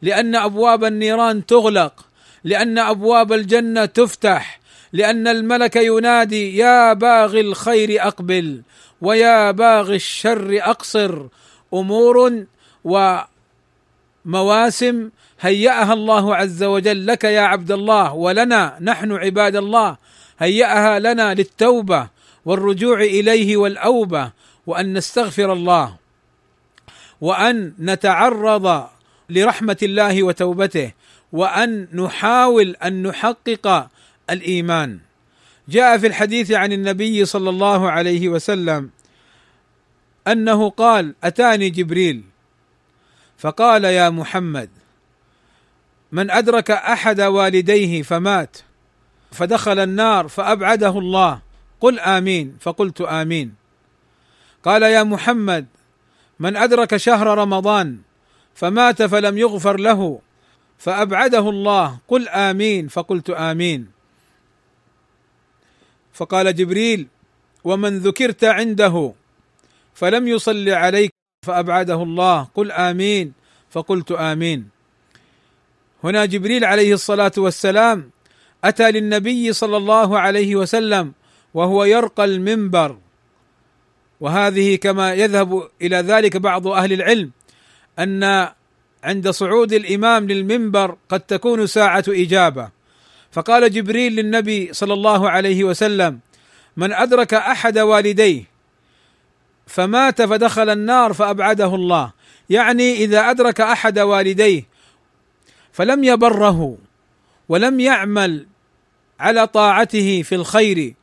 لأن 0.02 0.34
أبواب 0.34 0.84
النيران 0.84 1.46
تغلق. 1.46 2.06
لأن 2.44 2.78
أبواب 2.78 3.32
الجنة 3.32 3.84
تفتح. 3.84 4.60
لأن 4.92 5.28
الملك 5.28 5.76
ينادي 5.76 6.56
يا 6.56 6.92
باغي 6.92 7.40
الخير 7.40 8.06
أقبل 8.06 8.62
ويا 9.00 9.50
باغي 9.50 9.96
الشر 9.96 10.58
أقصر. 10.62 11.26
أمور 11.74 12.44
ومواسم 14.24 15.10
هيأها 15.40 15.92
الله 15.92 16.36
عز 16.36 16.62
وجل 16.62 17.06
لك 17.06 17.24
يا 17.24 17.40
عبد 17.40 17.72
الله 17.72 18.14
ولنا 18.14 18.78
نحن 18.80 19.12
عباد 19.12 19.56
الله 19.56 19.96
هيأها 20.38 20.98
لنا 20.98 21.34
للتوبة 21.34 22.08
والرجوع 22.44 23.00
إليه 23.00 23.56
والأوبة 23.56 24.30
وأن 24.66 24.92
نستغفر 24.92 25.52
الله 25.52 25.96
وأن 27.20 27.72
نتعرض 27.80 28.86
لرحمة 29.30 29.76
الله 29.82 30.22
وتوبته 30.22 30.92
وأن 31.32 31.88
نحاول 31.92 32.76
أن 32.84 33.02
نحقق 33.02 33.88
الإيمان. 34.30 34.98
جاء 35.68 35.98
في 35.98 36.06
الحديث 36.06 36.52
عن 36.52 36.72
النبي 36.72 37.24
صلى 37.24 37.50
الله 37.50 37.90
عليه 37.90 38.28
وسلم 38.28 38.90
أنه 40.28 40.70
قال 40.70 41.14
أتاني 41.24 41.70
جبريل. 41.70 42.24
فقال 43.38 43.84
يا 43.84 44.10
محمد 44.10 44.70
من 46.12 46.30
أدرك 46.30 46.70
أحد 46.70 47.20
والديه 47.20 48.02
فمات 48.02 48.56
فدخل 49.32 49.78
النار 49.78 50.28
فأبعده 50.28 50.98
الله. 50.98 51.40
قل 51.80 52.00
آمين. 52.00 52.56
فقلت 52.60 53.00
آمين. 53.00 53.54
قال 54.64 54.82
يا 54.82 55.02
محمد 55.02 55.66
من 56.40 56.56
أدرك 56.56 56.96
شهر 56.96 57.38
رمضان 57.38 57.98
فمات 58.54 59.02
فلم 59.02 59.38
يغفر 59.38 59.76
له 59.76 60.20
فأبعده 60.78 61.50
الله. 61.50 61.98
قل 62.08 62.28
آمين. 62.28 62.88
فقلت 62.88 63.30
آمين. 63.30 63.97
فقال 66.18 66.54
جبريل 66.54 67.06
ومن 67.64 67.98
ذكرت 67.98 68.44
عنده 68.44 69.12
فلم 69.94 70.28
يصل 70.28 70.68
عليك 70.68 71.10
فأبعده 71.46 72.02
الله 72.02 72.48
قل 72.54 72.72
آمين. 72.72 73.32
فقلت 73.70 74.12
آمين. 74.12 74.68
هنا 76.04 76.24
جبريل 76.24 76.64
عليه 76.64 76.94
الصلاة 76.94 77.32
والسلام 77.38 78.10
أتى 78.64 78.90
للنبي 78.90 79.52
صلى 79.52 79.76
الله 79.76 80.18
عليه 80.18 80.56
وسلم 80.56 81.12
وهو 81.54 81.84
يرقى 81.84 82.24
المنبر. 82.24 82.98
وهذه 84.20 84.76
كما 84.76 85.14
يذهب 85.14 85.68
إلى 85.82 85.96
ذلك 85.96 86.36
بعض 86.36 86.66
أهل 86.66 86.92
العلم 86.92 87.30
أن 87.98 88.48
عند 89.04 89.30
صعود 89.30 89.72
الإمام 89.72 90.26
للمنبر 90.26 90.96
قد 91.08 91.20
تكون 91.20 91.66
ساعة 91.66 92.04
إجابة. 92.08 92.77
فقال 93.32 93.72
جبريل 93.72 94.16
للنبي 94.16 94.72
صلى 94.72 94.92
الله 94.92 95.30
عليه 95.30 95.64
وسلم 95.64 96.20
من 96.76 96.92
أدرك 96.92 97.34
أحد 97.34 97.78
والديه 97.78 98.44
فمات 99.66 100.22
فدخل 100.22 100.70
النار 100.70 101.12
فأبعده 101.12 101.74
الله. 101.74 102.12
يعني 102.50 102.94
إذا 102.94 103.30
أدرك 103.30 103.60
أحد 103.60 103.98
والديه 103.98 104.64
فلم 105.72 106.04
يبره 106.04 106.78
ولم 107.48 107.80
يعمل 107.80 108.46
على 109.20 109.46
طاعته 109.46 110.22
في 110.22 110.34
الخير 110.34 110.94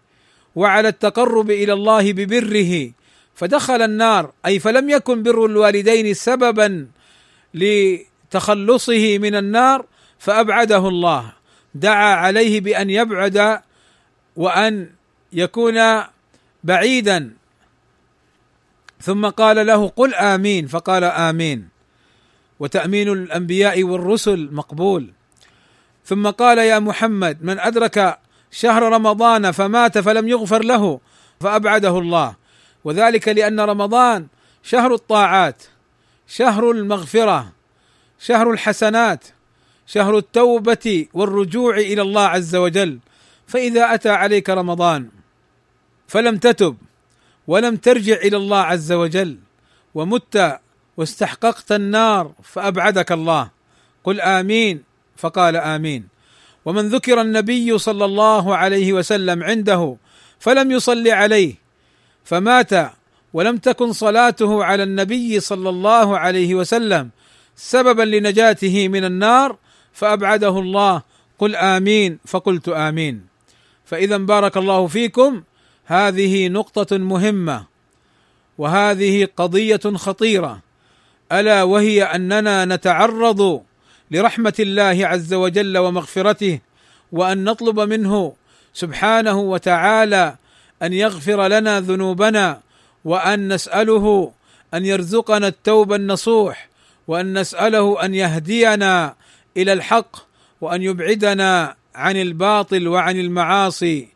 وعلى 0.55 0.88
التقرب 0.88 1.51
إلى 1.51 1.73
الله 1.73 2.13
ببره 2.13 2.91
فدخل 3.35 3.81
النار. 3.81 4.31
أي 4.45 4.59
فلم 4.59 4.89
يكن 4.89 5.23
بر 5.23 5.45
الوالدين 5.45 6.13
سببا 6.13 6.88
لتخلصه 7.53 9.17
من 9.17 9.35
النار 9.35 9.85
فأبعده 10.19 10.88
الله. 10.88 11.33
دعا 11.75 12.15
عليه 12.15 12.61
بأن 12.61 12.89
يبعد 12.89 13.61
وأن 14.35 14.89
يكون 15.33 16.03
بعيدا. 16.63 17.33
ثم 19.01 19.25
قال 19.29 19.67
له 19.67 19.88
قل 19.88 20.13
آمين 20.13 20.67
فقال 20.67 21.03
آمين. 21.03 21.69
وتأمين 22.59 23.09
الأنبياء 23.09 23.83
والرسل 23.83 24.49
مقبول. 24.51 25.11
ثم 26.05 26.29
قال 26.29 26.57
يا 26.57 26.79
محمد 26.79 27.43
من 27.43 27.59
أدرك 27.59 28.19
شهر 28.51 28.83
رمضان 28.83 29.51
فمات 29.51 29.97
فلم 29.97 30.27
يغفر 30.27 30.63
له 30.63 30.99
فأبعده 31.39 31.99
الله. 31.99 32.35
وذلك 32.83 33.27
لأن 33.27 33.59
رمضان 33.59 34.27
شهر 34.63 34.93
الطاعات 34.93 35.63
شهر 36.27 36.71
المغفرة 36.71 37.51
شهر 38.19 38.51
الحسنات. 38.51 39.35
شهر 39.88 40.17
التوبة 40.17 41.06
والرجوع 41.13 41.78
إلى 41.78 42.02
الله 42.02 42.21
عز 42.21 42.56
وجل. 42.56 43.00
فإذا 43.48 43.93
أتى 43.93 44.10
عليك 44.10 44.50
رمضان 44.50 45.10
فلم 46.08 46.38
تتب 46.38 46.78
ولم 47.48 47.76
ترجع 47.76 48.15
إلى 48.15 48.38
الله 48.38 48.58
عز 48.58 48.91
وجل 48.91 49.38
ومت 49.95 50.60
واستحققت 50.98 51.71
النار 51.71 52.32
فأبعدك 52.43 53.12
الله. 53.12 53.50
قل 54.04 54.21
آمين. 54.21 54.84
فقال 55.17 55.56
آمين. 55.56 56.08
ومن 56.65 56.89
ذكر 56.89 57.21
النبي 57.21 57.78
صلى 57.78 58.06
الله 58.06 58.56
عليه 58.56 58.93
وسلم 58.93 59.43
عنده 59.43 59.98
فلم 60.39 60.71
يصلي 60.71 61.12
عليه 61.12 61.56
فمات 62.24 62.71
ولم 63.34 63.58
تكن 63.58 63.93
صلاته 63.93 64.63
على 64.63 64.84
النبي 64.84 65.39
صلى 65.39 65.69
الله 65.69 66.17
عليه 66.17 66.56
وسلم 66.56 67.10
سببا 67.56 68.04
لنجاته 68.04 68.88
من 68.88 69.06
النار 69.06 69.58
فأبعده 69.95 70.60
الله. 70.60 71.01
قل 71.39 71.55
آمين. 71.55 72.19
فقلت 72.27 72.69
آمين. 72.69 73.21
فإذا 73.86 74.17
بارك 74.17 74.58
الله 74.58 74.88
فيكم. 74.88 75.43
هذه 75.86 76.47
نقطة 76.47 76.97
مهمة. 76.97 77.65
وهذه 78.58 79.27
قضية 79.38 79.81
خطيرة. 79.95 80.60
ألا 81.31 81.63
وهي 81.63 82.03
أننا 82.03 82.65
نتعرض 82.65 83.63
لرحمة 84.12 84.53
الله 84.60 85.08
عز 85.08 85.34
وجل 85.34 85.77
ومغفرته 85.77 86.60
وأن 87.12 87.43
نطلب 87.43 87.79
منه 87.79 88.34
سبحانه 88.73 89.39
وتعالى 89.39 90.36
أن 90.84 90.93
يغفر 90.93 91.47
لنا 91.47 91.79
ذنوبنا 91.79 92.62
وأن 93.05 93.53
نسأله 93.53 94.31
أن 94.73 94.86
يرزقنا 94.86 95.47
التوبه 95.47 95.95
النصوح 95.95 96.69
وأن 97.08 97.39
نسأله 97.39 98.05
أن 98.05 98.15
يهدينا 98.15 99.15
إلى 99.57 99.73
الحق 99.73 100.17
وأن 100.61 100.81
يبعدنا 100.81 101.75
عن 101.95 102.17
الباطل 102.17 102.87
وعن 102.87 103.19
المعاصي 103.19 104.07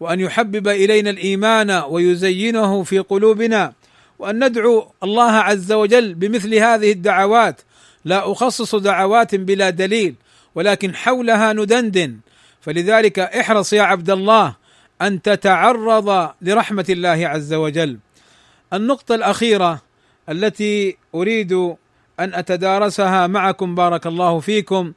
وأن 0.00 0.20
يحبب 0.20 0.68
إلينا 0.68 1.10
الإيمان 1.10 1.70
ويزينه 1.70 2.82
في 2.82 2.98
قلوبنا 2.98 3.72
وأن 4.18 4.44
ندعو 4.44 4.92
الله 5.02 5.32
عز 5.32 5.72
وجل 5.72 6.14
بمثل 6.14 6.54
هذه 6.54 6.92
الدعوات. 6.92 7.60
لا 8.04 8.32
أخصص 8.32 8.74
دعوات 8.74 9.34
بلا 9.34 9.70
دليل 9.70 10.14
ولكن 10.54 10.94
حولها 10.94 11.52
ندندن 11.52 12.18
فلذلك 12.60 13.18
احرص 13.18 13.72
يا 13.72 13.82
عبد 13.82 14.10
الله 14.10 14.56
أن 15.02 15.22
تتعرض 15.22 16.30
لرحمة 16.42 16.86
الله 16.88 17.28
عز 17.28 17.54
وجل. 17.54 17.98
النقطة 18.72 19.14
الأخيرة 19.14 19.82
التي 20.28 20.96
أريد 21.14 21.74
أن 22.20 22.34
أتدارسها 22.34 23.26
معكم 23.26 23.74
بارك 23.74 24.06
الله 24.06 24.40
فيكم. 24.40 24.92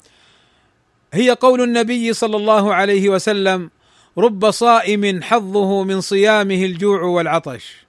هي 1.14 1.32
قول 1.32 1.62
النبي 1.62 2.14
صلى 2.14 2.38
الله 2.38 2.74
عليه 2.74 3.10
وسلم 3.10 3.70
رب 4.18 4.52
صائم 4.52 5.24
حظه 5.24 5.84
من 5.84 6.02
صيامه 6.02 6.66
الجوع 6.66 7.02
والعطش. 7.02 7.86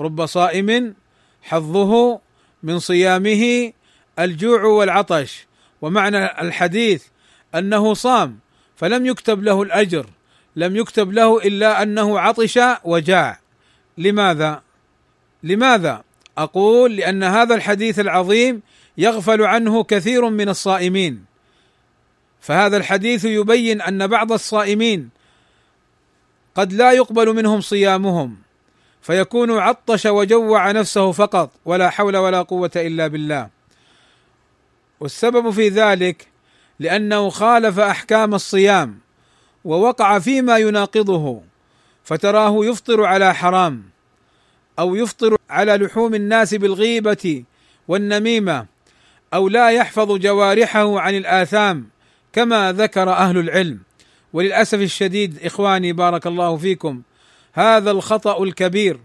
رب 0.00 0.26
صائم 0.26 0.94
حظه 1.42 2.20
من 2.62 2.78
صيامه 2.78 3.72
الجوع 4.18 4.64
والعطش. 4.64 5.46
ومعنى 5.82 6.40
الحديث 6.40 7.04
أنه 7.54 7.94
صام 7.94 8.38
فلم 8.76 9.06
يكتب 9.06 9.42
له 9.42 9.62
الأجر 9.62 10.06
لم 10.56 10.76
يكتب 10.76 11.12
له 11.12 11.38
إلا 11.38 11.82
أنه 11.82 12.20
عطش 12.20 12.58
وجاع. 12.84 13.40
لماذا؟ 13.98 14.62
لماذا؟ 15.42 16.02
أقول 16.38 16.96
لأن 16.96 17.22
هذا 17.22 17.54
الحديث 17.54 17.98
العظيم 17.98 18.62
يغفل 18.98 19.42
عنه 19.42 19.84
كثير 19.84 20.28
من 20.28 20.48
الصائمين. 20.48 21.24
فهذا 22.40 22.76
الحديث 22.76 23.24
يبين 23.24 23.80
أن 23.80 24.06
بعض 24.06 24.32
الصائمين 24.32 25.10
قد 26.54 26.72
لا 26.72 26.92
يقبل 26.92 27.34
منهم 27.34 27.60
صيامهم 27.60 28.36
فيكون 29.02 29.58
عطش 29.58 30.06
وجوع 30.06 30.70
نفسه 30.70 31.12
فقط 31.12 31.50
ولا 31.64 31.90
حول 31.90 32.16
ولا 32.16 32.42
قوة 32.42 32.70
إلا 32.76 33.06
بالله. 33.06 33.48
والسبب 35.00 35.50
في 35.50 35.68
ذلك 35.68 36.26
لأنه 36.78 37.28
خالف 37.28 37.78
أحكام 37.78 38.34
الصيام 38.34 38.98
ووقع 39.64 40.18
فيما 40.18 40.58
يناقضه 40.58 41.42
فتراه 42.04 42.64
يفطر 42.64 43.04
على 43.04 43.34
حرام. 43.34 43.91
أو 44.78 44.94
يفطر 44.94 45.36
على 45.50 45.76
لحوم 45.76 46.14
الناس 46.14 46.54
بالغيبة 46.54 47.44
والنميمة 47.88 48.66
أو 49.34 49.48
لا 49.48 49.70
يحفظ 49.70 50.12
جوارحه 50.12 51.00
عن 51.00 51.14
الآثام 51.14 51.88
كما 52.32 52.72
ذكر 52.72 53.10
أهل 53.10 53.38
العلم. 53.38 53.80
وللأسف 54.32 54.80
الشديد 54.80 55.38
إخواني 55.44 55.92
بارك 55.92 56.26
الله 56.26 56.56
فيكم 56.56 57.02
هذا 57.52 57.90
الخطأ 57.90 58.42
الكبير 58.42 59.00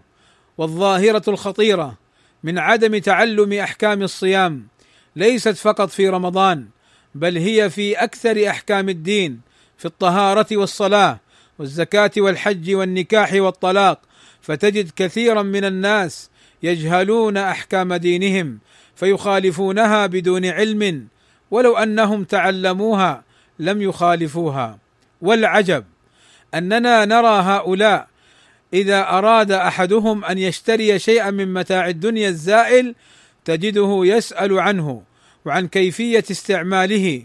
والظاهرة 0.57 1.23
الخطيرة 1.27 1.97
من 2.43 2.59
عدم 2.59 2.97
تعلم 2.97 3.53
أحكام 3.53 4.01
الصيام 4.01 4.67
ليست 5.15 5.57
فقط 5.57 5.89
في 5.89 6.09
رمضان 6.09 6.67
بل 7.15 7.37
هي 7.37 7.69
في 7.69 7.95
أكثر 7.95 8.49
أحكام 8.49 8.89
الدين 8.89 9.41
في 9.77 9.85
الطهارة 9.85 10.57
والصلاة 10.57 11.19
والزكاة 11.59 12.11
والحج 12.17 12.75
والنكاح 12.75 13.33
والطلاق. 13.33 13.99
فتجد 14.47 14.91
كثيرا 14.95 15.41
من 15.41 15.65
الناس 15.65 16.29
يجهلون 16.63 17.37
أحكام 17.37 17.93
دينهم 17.93 18.59
فيخالفونها 18.95 20.05
بدون 20.05 20.45
علم 20.45 21.07
ولو 21.51 21.77
أنهم 21.77 22.23
تعلموها 22.23 23.23
لم 23.59 23.81
يخالفوها. 23.81 24.79
والعجب 25.21 25.83
أننا 26.53 27.05
نرى 27.05 27.41
هؤلاء 27.41 28.07
إذا 28.73 29.09
أراد 29.09 29.51
أحدهم 29.51 30.25
أن 30.25 30.37
يشتري 30.37 30.99
شيئا 30.99 31.31
من 31.31 31.53
متاع 31.53 31.87
الدنيا 31.87 32.29
الزائل 32.29 32.95
تجده 33.45 34.01
يسأل 34.03 34.59
عنه 34.59 35.03
وعن 35.45 35.67
كيفية 35.67 36.23
استعماله 36.31 37.23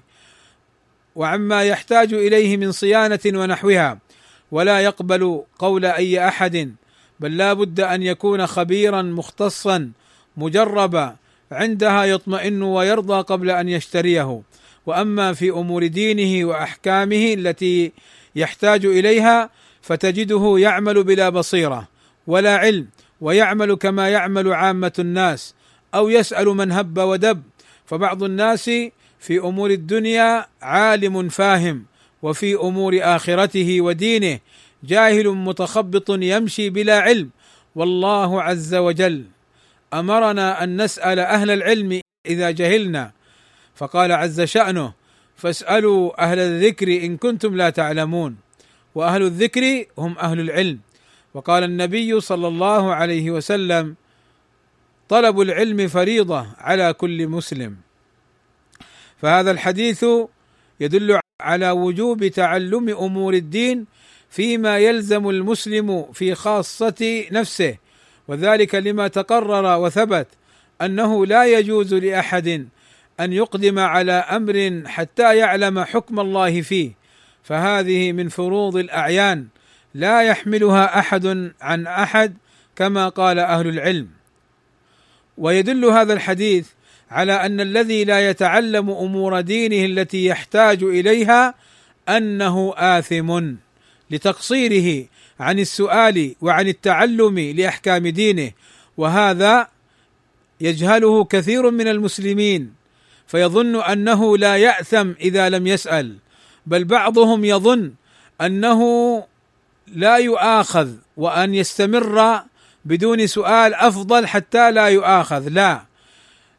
وعما 1.14 1.62
يحتاج 1.62 2.14
إليه 2.14 2.56
من 2.56 2.72
صيانة 2.72 3.20
ونحوها 3.26 3.98
ولا 4.50 4.80
يقبل 4.80 5.42
قول 5.58 5.84
أي 5.84 6.28
أحد 6.28 6.74
بل 7.20 7.36
لا 7.36 7.52
بد 7.52 7.80
أن 7.80 8.02
يكون 8.02 8.46
خبيرا 8.46 9.02
مختصا 9.02 9.90
مجربا 10.36 11.16
عندها 11.52 12.04
يطمئن 12.04 12.62
ويرضى 12.62 13.22
قبل 13.22 13.50
أن 13.50 13.68
يشتريه. 13.68 14.42
وأما 14.86 15.32
في 15.32 15.50
أمور 15.50 15.86
دينه 15.86 16.44
وأحكامه 16.48 17.34
التي 17.34 17.92
يحتاج 18.36 18.86
إليها 18.86 19.50
فتجده 19.82 20.54
يعمل 20.58 21.02
بلا 21.04 21.28
بصيرة 21.28 21.88
ولا 22.26 22.56
علم 22.56 22.86
ويعمل 23.20 23.74
كما 23.74 24.08
يعمل 24.08 24.52
عامة 24.52 24.92
الناس 24.98 25.54
أو 25.94 26.08
يسأل 26.08 26.46
من 26.46 26.72
هب 26.72 26.98
ودب. 26.98 27.42
فبعض 27.86 28.22
الناس 28.22 28.70
في 29.20 29.38
أمور 29.38 29.70
الدنيا 29.70 30.46
عالم 30.62 31.28
فاهم 31.28 31.84
وفي 32.22 32.54
أمور 32.54 32.98
آخرته 33.02 33.80
ودينه 33.80 34.38
جاهل 34.84 35.28
متخبط 35.28 36.10
يمشي 36.10 36.70
بلا 36.70 37.00
علم. 37.00 37.30
والله 37.74 38.42
عز 38.42 38.74
وجل 38.74 39.24
أمرنا 39.94 40.64
أن 40.64 40.82
نسأل 40.82 41.18
أهل 41.18 41.50
العلم 41.50 42.00
إذا 42.26 42.50
جهلنا. 42.50 43.12
فقال 43.74 44.12
عز 44.12 44.40
شأنه 44.40 44.92
فاسألوا 45.36 46.24
أهل 46.24 46.38
الذكر 46.38 46.88
إن 46.88 47.16
كنتم 47.16 47.56
لا 47.56 47.70
تعلمون. 47.70 48.36
وأهل 48.94 49.22
الذكر 49.22 49.84
هم 49.98 50.18
أهل 50.18 50.40
العلم. 50.40 50.78
وقال 51.34 51.64
النبي 51.64 52.20
صلى 52.20 52.48
الله 52.48 52.94
عليه 52.94 53.30
وسلم 53.30 53.96
طلب 55.08 55.40
العلم 55.40 55.88
فريضة 55.88 56.46
على 56.58 56.92
كل 56.92 57.28
مسلم. 57.28 57.76
فهذا 59.22 59.50
الحديث 59.50 60.04
يدل 60.80 61.20
على 61.40 61.70
وجوب 61.70 62.26
تعلم 62.26 62.88
أمور 62.88 63.34
الدين 63.34 63.86
فيما 64.32 64.78
يلزم 64.78 65.28
المسلم 65.28 66.12
في 66.12 66.34
خاصة 66.34 67.24
نفسه. 67.32 67.76
وذلك 68.28 68.74
لما 68.74 69.08
تقرر 69.08 69.78
وثبت 69.78 70.26
أنه 70.82 71.26
لا 71.26 71.44
يجوز 71.44 71.94
لأحد 71.94 72.68
أن 73.20 73.32
يقدم 73.32 73.78
على 73.78 74.12
أمر 74.12 74.82
حتى 74.86 75.36
يعلم 75.36 75.80
حكم 75.80 76.20
الله 76.20 76.62
فيه. 76.62 76.90
فهذه 77.42 78.12
من 78.12 78.28
فروض 78.28 78.76
الأعيان. 78.76 79.46
لا 79.94 80.22
يحملها 80.22 80.98
أحد 80.98 81.52
عن 81.60 81.86
أحد 81.86 82.36
كما 82.76 83.08
قال 83.08 83.38
أهل 83.38 83.68
العلم. 83.68 84.08
ويدل 85.38 85.84
هذا 85.84 86.12
الحديث 86.12 86.68
على 87.10 87.32
أن 87.32 87.60
الذي 87.60 88.04
لا 88.04 88.30
يتعلم 88.30 88.90
أمور 88.90 89.40
دينه 89.40 89.84
التي 89.84 90.26
يحتاج 90.26 90.82
إليها 90.82 91.54
أنه 92.08 92.74
آثم. 92.76 93.54
لتقصيره 94.12 95.06
عن 95.40 95.58
السؤال 95.58 96.34
وعن 96.40 96.68
التعلم 96.68 97.38
لأحكام 97.38 98.08
دينه 98.08 98.52
وهذا 98.96 99.68
يجهله 100.60 101.24
كثير 101.24 101.70
من 101.70 101.88
المسلمين 101.88 102.74
فيظن 103.26 103.76
أنه 103.76 104.38
لا 104.38 104.56
يأثم 104.56 105.10
إذا 105.20 105.48
لم 105.48 105.66
يسأل 105.66 106.16
بل 106.66 106.84
بعضهم 106.84 107.44
يظن 107.44 107.92
أنه 108.40 108.82
لا 109.86 110.16
يؤاخذ 110.16 110.90
وأن 111.16 111.54
يستمر 111.54 112.42
بدون 112.84 113.26
سؤال 113.26 113.74
أفضل 113.74 114.26
حتى 114.26 114.70
لا 114.70 114.86
يؤاخذ. 114.86 115.48
لا 115.48 115.82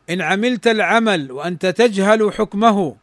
إن 0.10 0.22
عملت 0.22 0.68
العمل 0.68 1.32
وأنت 1.32 1.66
تجهل 1.66 2.34
حكمه 2.34 2.96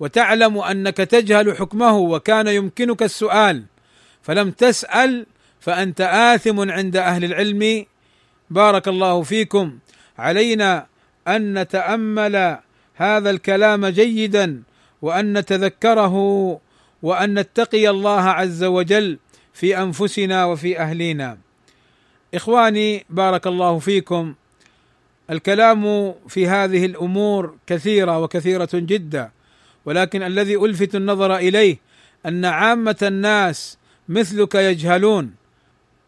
وتعلم 0.00 0.58
أنك 0.58 0.96
تجهل 0.96 1.56
حكمه 1.56 1.96
وكان 1.96 2.46
يمكنك 2.46 3.02
السؤال 3.02 3.62
فلم 4.22 4.50
تسأل 4.50 5.26
فأنت 5.60 6.00
آثم 6.00 6.70
عند 6.70 6.96
أهل 6.96 7.24
العلم. 7.24 7.86
بارك 8.50 8.88
الله 8.88 9.22
فيكم. 9.22 9.78
علينا 10.18 10.86
أن 11.28 11.58
نتأمل 11.58 12.58
هذا 12.94 13.30
الكلام 13.30 13.86
جيدا 13.86 14.62
وأن 15.02 15.38
نتذكره 15.38 16.14
وأن 17.02 17.38
نتقي 17.38 17.90
الله 17.90 18.20
عز 18.20 18.64
وجل 18.64 19.18
في 19.52 19.78
أنفسنا 19.78 20.44
وفي 20.44 20.78
أهلينا. 20.78 21.38
إخواني 22.34 23.04
بارك 23.10 23.46
الله 23.46 23.78
فيكم. 23.78 24.34
الكلام 25.30 26.14
في 26.28 26.48
هذه 26.48 26.86
الأمور 26.86 27.56
كثيرة 27.66 28.18
وكثيرة 28.18 28.68
جدا 28.74 29.30
ولكن 29.84 30.22
الذي 30.22 30.56
ألفت 30.56 30.94
النظر 30.94 31.36
إليه 31.36 31.78
أن 32.26 32.44
عامة 32.44 32.96
الناس 33.02 33.78
مثلك 34.12 34.54
يجهلون 34.54 35.34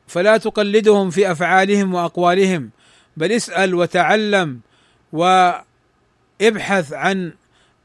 فلا 0.07 0.37
تقلدهم 0.37 1.11
في 1.11 1.31
أفعالهم 1.31 1.95
وأقوالهم 1.95 2.71
بل 3.17 3.33
اسأل 3.33 3.75
وتعلم 3.75 4.61
وابحث 5.13 6.93
عن 6.93 7.33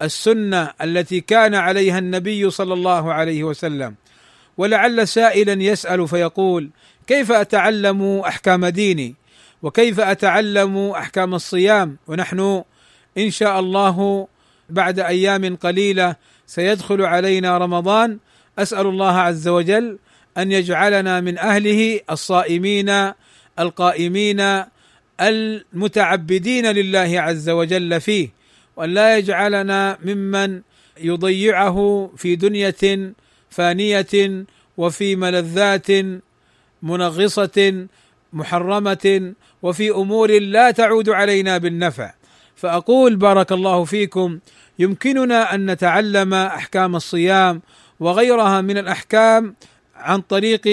السنة 0.01 0.71
التي 0.81 1.21
كان 1.21 1.55
عليها 1.55 1.99
النبي 1.99 2.49
صلى 2.49 2.73
الله 2.73 3.13
عليه 3.13 3.43
وسلم. 3.43 3.95
ولعل 4.57 5.07
سائلا 5.07 5.63
يسأل 5.63 6.07
فيقول 6.07 6.69
كيف 7.07 7.31
أتعلم 7.31 8.19
أحكام 8.19 8.65
ديني؟ 8.65 9.15
وكيف 9.61 9.99
أتعلم 9.99 10.89
أحكام 10.89 11.35
الصيام؟ 11.35 11.97
ونحن 12.07 12.63
إن 13.17 13.31
شاء 13.31 13.59
الله 13.59 14.27
بعد 14.69 14.99
أيام 14.99 15.55
قليلة 15.55 16.15
سيدخل 16.47 17.01
علينا 17.01 17.57
رمضان. 17.57 18.17
أسأل 18.59 18.87
الله 18.87 19.17
عز 19.17 19.47
وجل 19.47 19.97
أن 20.39 20.51
يجعلنا 20.51 21.21
من 21.21 21.37
أهله 21.37 21.99
الصائمين 22.11 23.11
القائمين 23.59 24.63
المتعبدين 25.21 26.65
لله 26.65 27.21
عز 27.21 27.49
وجل 27.49 28.01
فيه 28.01 28.29
وأن 28.75 28.89
لا 28.89 29.17
يجعلنا 29.17 29.97
ممن 30.05 30.61
يضيعه 31.01 32.09
في 32.17 32.35
دنيا 32.35 33.13
فانية 33.49 34.45
وفي 34.77 35.15
ملذات 35.15 35.87
منغصة 36.83 37.87
محرمة 38.33 39.33
وفي 39.61 39.89
أمور 39.89 40.39
لا 40.39 40.71
تعود 40.71 41.09
علينا 41.09 41.57
بالنفع. 41.57 42.13
فأقول 42.55 43.15
بارك 43.15 43.51
الله 43.51 43.83
فيكم 43.83 44.39
يمكننا 44.79 45.55
أن 45.55 45.71
نتعلم 45.71 46.33
أحكام 46.33 46.95
الصيام 46.95 47.61
وغيرها 47.99 48.61
من 48.61 48.77
الأحكام 48.77 49.55
عن 49.99 50.21
طريق 50.21 50.67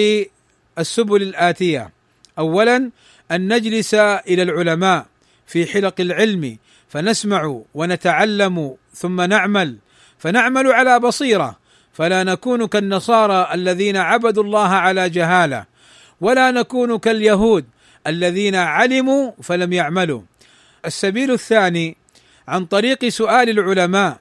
السبل 0.79 1.21
الآتية. 1.21 1.91
اولا 2.39 2.91
أن 3.31 3.53
نجلس 3.53 3.93
إلى 3.93 4.41
العلماء 4.41 5.05
في 5.47 5.65
حلق 5.65 5.95
العلم 5.99 6.57
فنسمع 6.89 7.61
ونتعلم 7.73 8.75
ثم 8.93 9.21
نعمل 9.21 9.77
فنعمل 10.19 10.71
على 10.71 10.99
بصيرة 10.99 11.57
فلا 11.93 12.23
نكون 12.23 12.67
كالنصارى 12.67 13.49
الذين 13.53 13.97
عبدوا 13.97 14.43
الله 14.43 14.67
على 14.67 15.09
جهالة 15.09 15.65
ولا 16.21 16.51
نكون 16.51 16.97
كاليهود 16.97 17.65
الذين 18.07 18.55
علموا 18.55 19.31
فلم 19.43 19.73
يعملوا. 19.73 20.21
السبيل 20.85 21.31
الثاني 21.31 21.97
عن 22.47 22.65
طريق 22.65 23.07
سؤال 23.07 23.49
العلماء 23.49 24.19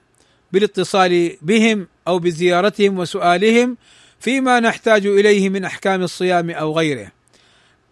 بالاتصال 0.53 1.37
بهم 1.43 1.89
أو 2.09 2.19
بزيارتهم 2.19 2.99
وسؤالهم 2.99 3.77
فيما 4.21 4.61
نحتاج 4.61 5.07
إليه 5.07 5.49
من 5.49 5.65
أحكام 5.65 6.03
الصيام 6.03 6.51
أو 6.51 6.79
غيره. 6.79 7.13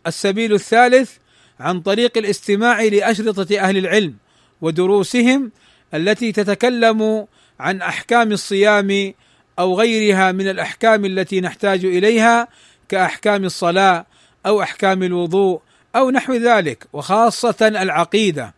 السبيل 0.07 0.53
الثالث 0.53 1.13
عن 1.61 1.81
طريق 1.81 2.19
الاستماع 2.19 2.83
لأشرطة 2.83 3.59
أهل 3.59 3.77
العلم 3.77 4.15
ودروسهم 4.61 5.51
التي 5.95 6.33
تتكلم 6.33 7.27
عن 7.61 7.83
أحكام 7.83 8.33
الصيام 8.33 9.15
أو 9.59 9.81
غيرها 9.81 10.33
من 10.33 10.49
الأحكام 10.49 11.05
التي 11.05 11.41
نحتاج 11.41 11.85
إليها 11.85 12.49
كأحكام 12.89 13.45
الصلاة 13.45 14.07
أو 14.47 14.63
أحكام 14.63 15.03
الوضوء 15.03 15.61
أو 15.97 16.11
نحو 16.11 16.35
ذلك 16.35 16.87
وخاصة 16.93 17.57
العقيدة 17.61 18.55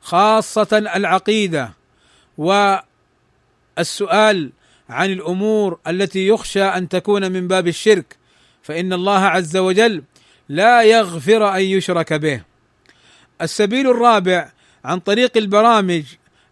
خاصة 0.00 0.68
العقيدة 0.72 1.72
والسؤال 3.78 4.52
عن 4.90 5.12
الأمور 5.12 5.78
التي 5.86 6.28
يخشى 6.28 6.64
أن 6.64 6.88
تكون 6.88 7.32
من 7.32 7.48
باب 7.48 7.68
الشرك 7.68 8.16
فإن 8.62 8.92
الله 8.92 9.18
عز 9.18 9.56
وجل 9.56 10.02
لا 10.48 10.82
يغفر 10.82 11.56
أن 11.56 11.62
يشرك 11.62 12.12
به. 12.12 12.42
السبيل 13.42 13.90
الرابع 13.90 14.52
عن 14.84 14.98
طريق 15.00 15.36
البرامج 15.36 16.04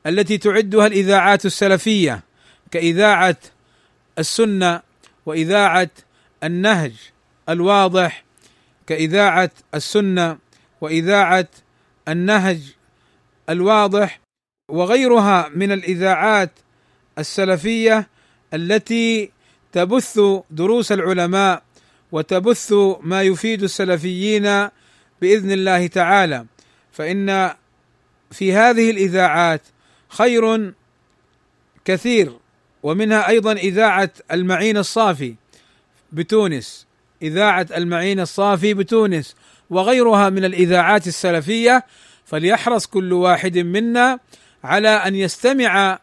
التي 0.06 0.38
تعدها 0.38 0.86
الإذاعات 0.86 1.46
السلفية 1.46 2.22
كإذاعة 2.70 3.36
السنة 4.18 4.82
وإذاعة 5.26 5.90
النهج 6.44 6.92
الواضح 7.48 8.24
كإذاعة 8.86 9.50
السنة 9.74 10.38
وإذاعة 10.80 11.48
النهج 12.08 12.60
الواضح 13.48 14.20
وغيرها 14.68 15.50
من 15.54 15.72
الإذاعات 15.72 16.50
السلفية 17.18 18.08
التي 18.54 19.30
تبث 19.72 20.20
دروس 20.50 20.92
العلماء 20.92 21.62
وتبث 22.12 22.72
ما 23.00 23.22
يفيد 23.22 23.62
السلفيين 23.62 24.68
بإذن 25.20 25.50
الله 25.50 25.86
تعالى 25.86 26.46
فإن 26.92 27.54
في 28.30 28.52
هذه 28.52 28.90
الإذاعات 28.90 29.62
خير 30.08 30.72
كثير 31.84 32.32
ومنها 32.82 33.28
أيضا 33.28 33.52
إذاعة 33.52 34.10
المعين 34.32 34.76
الصافي 34.76 35.34
بتونس 36.12 36.86
إذاعة 37.22 37.66
المعين 37.76 38.20
الصافي 38.20 38.74
بتونس 38.74 39.36
وغيرها 39.70 40.30
من 40.30 40.44
الإذاعات 40.44 41.06
السلفية 41.06 41.84
فليحرص 42.24 42.86
كل 42.86 43.12
واحد 43.12 43.58
منا 43.58 44.18
على 44.64 44.88
أن 44.88 45.14
يستمع 45.14 45.98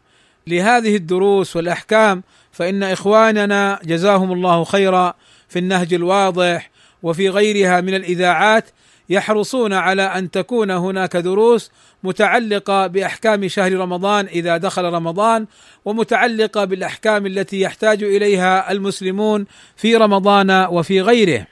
لهذه 0.47 0.95
الدروس 0.95 1.55
والأحكام 1.55 2.23
فإن 2.51 2.83
إخواننا 2.83 3.79
جزاهم 3.83 4.31
الله 4.31 4.63
خيرا 4.63 5.13
في 5.49 5.59
النهج 5.59 5.93
الواضح 5.93 6.69
وفي 7.03 7.29
غيرها 7.29 7.81
من 7.81 7.93
الإذاعات 7.93 8.65
يحرصون 9.09 9.73
على 9.73 10.01
أن 10.01 10.31
تكون 10.31 10.71
هناك 10.71 11.17
دروس 11.17 11.71
متعلقة 12.03 12.87
بأحكام 12.87 13.47
شهر 13.47 13.73
رمضان 13.73 14.25
إذا 14.25 14.57
دخل 14.57 14.83
رمضان 14.83 15.45
ومتعلقة 15.85 16.65
بالأحكام 16.65 17.25
التي 17.25 17.61
يحتاج 17.61 18.03
إليها 18.03 18.71
المسلمون 18.71 19.45
في 19.75 19.95
رمضان 19.95 20.51
وفي 20.51 21.01
غيره. 21.01 21.47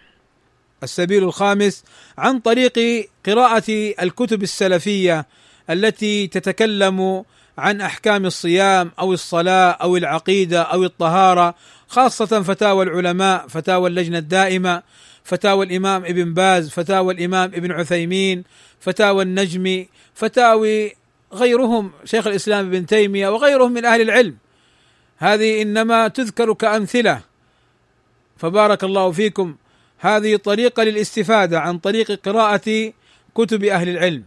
السبيل 0.84 1.24
الخامس 1.24 1.84
عن 2.18 2.40
طريق 2.40 3.08
قراءة 3.26 3.94
الكتب 4.02 4.44
السلفية 4.44 5.26
التي 5.70 6.28
تتكلم 6.28 7.24
عن 7.58 7.82
أحكام 7.82 8.26
الصيام 8.26 8.92
أو 9.00 9.14
الصلاة 9.14 9.72
أو 9.72 9.98
العقيدة 9.98 10.62
أو 10.62 10.84
الطهارة 10.84 11.56
خاصة 11.88 12.42
فتاوى 12.42 12.86
العلماء 12.86 13.48
فتاوى 13.48 13.90
اللجنة 13.90 14.18
الدائمة 14.18 14.84
فتاوى 15.24 15.66
الإمام 15.66 16.06
ابن 16.06 16.34
باز 16.34 16.70
فتاوى 16.70 17.14
الإمام 17.14 17.52
ابن 17.54 17.72
عثيمين 17.72 18.44
فتاوى 18.80 19.24
النجمي 19.24 19.88
فتاوي 20.14 20.96
غيرهم 21.34 21.92
شيخ 22.06 22.28
الإسلام 22.28 22.66
ابن 22.66 22.86
تيمية 22.86 23.30
وغيرهم 23.30 23.72
من 23.72 23.86
أهل 23.86 24.02
العلم. 24.02 24.38
هذه 25.18 25.62
إنما 25.62 26.08
تذكر 26.08 26.54
كأمثلة. 26.54 27.22
فبارك 28.38 28.84
الله 28.84 29.12
فيكم. 29.12 29.56
هذه 30.00 30.36
طريقة 30.36 30.84
للاستفادة 30.84 31.60
عن 31.60 31.78
طريق 31.78 32.12
قراءة 32.12 32.94
كتب 33.36 33.64
أهل 33.64 33.90
العلم. 33.90 34.24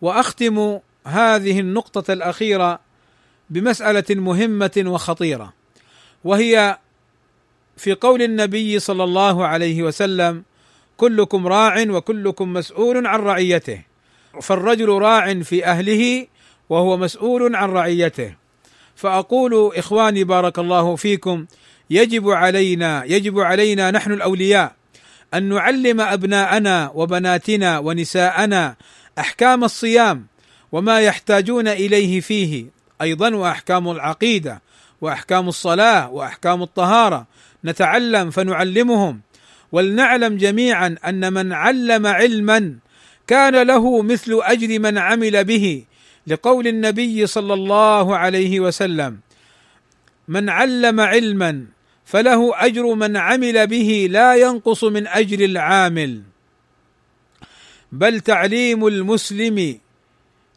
وأختم 0.00 0.78
هذه 1.06 1.60
النقطة 1.60 2.12
الأخيرة 2.12 2.80
بمسألة 3.50 4.04
مهمة 4.10 4.84
وخطيرة 4.86 5.52
وهي 6.24 6.78
في 7.76 7.94
قول 7.94 8.22
النبي 8.22 8.78
صلى 8.78 9.04
الله 9.04 9.46
عليه 9.46 9.82
وسلم 9.82 10.42
كلكم 10.96 11.46
راع 11.46 11.84
وكلكم 11.88 12.52
مسؤول 12.52 13.06
عن 13.06 13.20
رعيته 13.20 13.82
فالرجل 14.42 14.88
راع 14.88 15.34
في 15.34 15.66
أهله 15.66 16.26
وهو 16.68 16.96
مسؤول 16.96 17.56
عن 17.56 17.70
رعيته. 17.70 18.34
فأقول 18.96 19.72
إخواني 19.76 20.24
بارك 20.24 20.58
الله 20.58 20.96
فيكم 20.96 21.46
يجب 21.90 22.30
علينا 22.30 23.04
يجب 23.04 23.40
علينا 23.40 23.90
نحن 23.90 24.12
الأولياء 24.12 24.74
أن 25.34 25.42
نعلم 25.42 26.00
أبناءنا 26.00 26.90
وبناتنا 26.94 27.78
ونساءنا 27.78 28.76
أحكام 29.18 29.64
الصيام 29.64 30.26
وما 30.72 31.00
يحتاجون 31.00 31.68
إليه 31.68 32.20
فيه. 32.20 32.66
أيضا 33.02 33.34
وأحكام 33.34 33.90
العقيدة 33.90 34.62
وأحكام 35.00 35.48
الصلاة 35.48 36.10
وأحكام 36.10 36.62
الطهارة. 36.62 37.26
نتعلم 37.64 38.30
فنعلمهم. 38.30 39.20
ولنعلم 39.72 40.36
جميعا 40.36 40.96
أن 41.06 41.32
من 41.32 41.52
علم 41.52 42.06
علما 42.06 42.74
كان 43.26 43.62
له 43.62 44.02
مثل 44.02 44.40
أجر 44.42 44.78
من 44.78 44.98
عمل 44.98 45.44
به 45.44 45.84
لقول 46.26 46.66
النبي 46.66 47.26
صلى 47.26 47.54
الله 47.54 48.16
عليه 48.16 48.60
وسلم 48.60 49.18
من 50.28 50.50
علم 50.50 51.00
علما 51.00 51.66
فله 52.04 52.66
أجر 52.66 52.94
من 52.94 53.16
عمل 53.16 53.66
به 53.66 54.08
لا 54.10 54.34
ينقص 54.34 54.84
من 54.84 55.06
أجر 55.06 55.44
العامل. 55.44 56.22
بل 57.92 58.20
تعليم 58.20 58.86
المسلم 58.86 59.78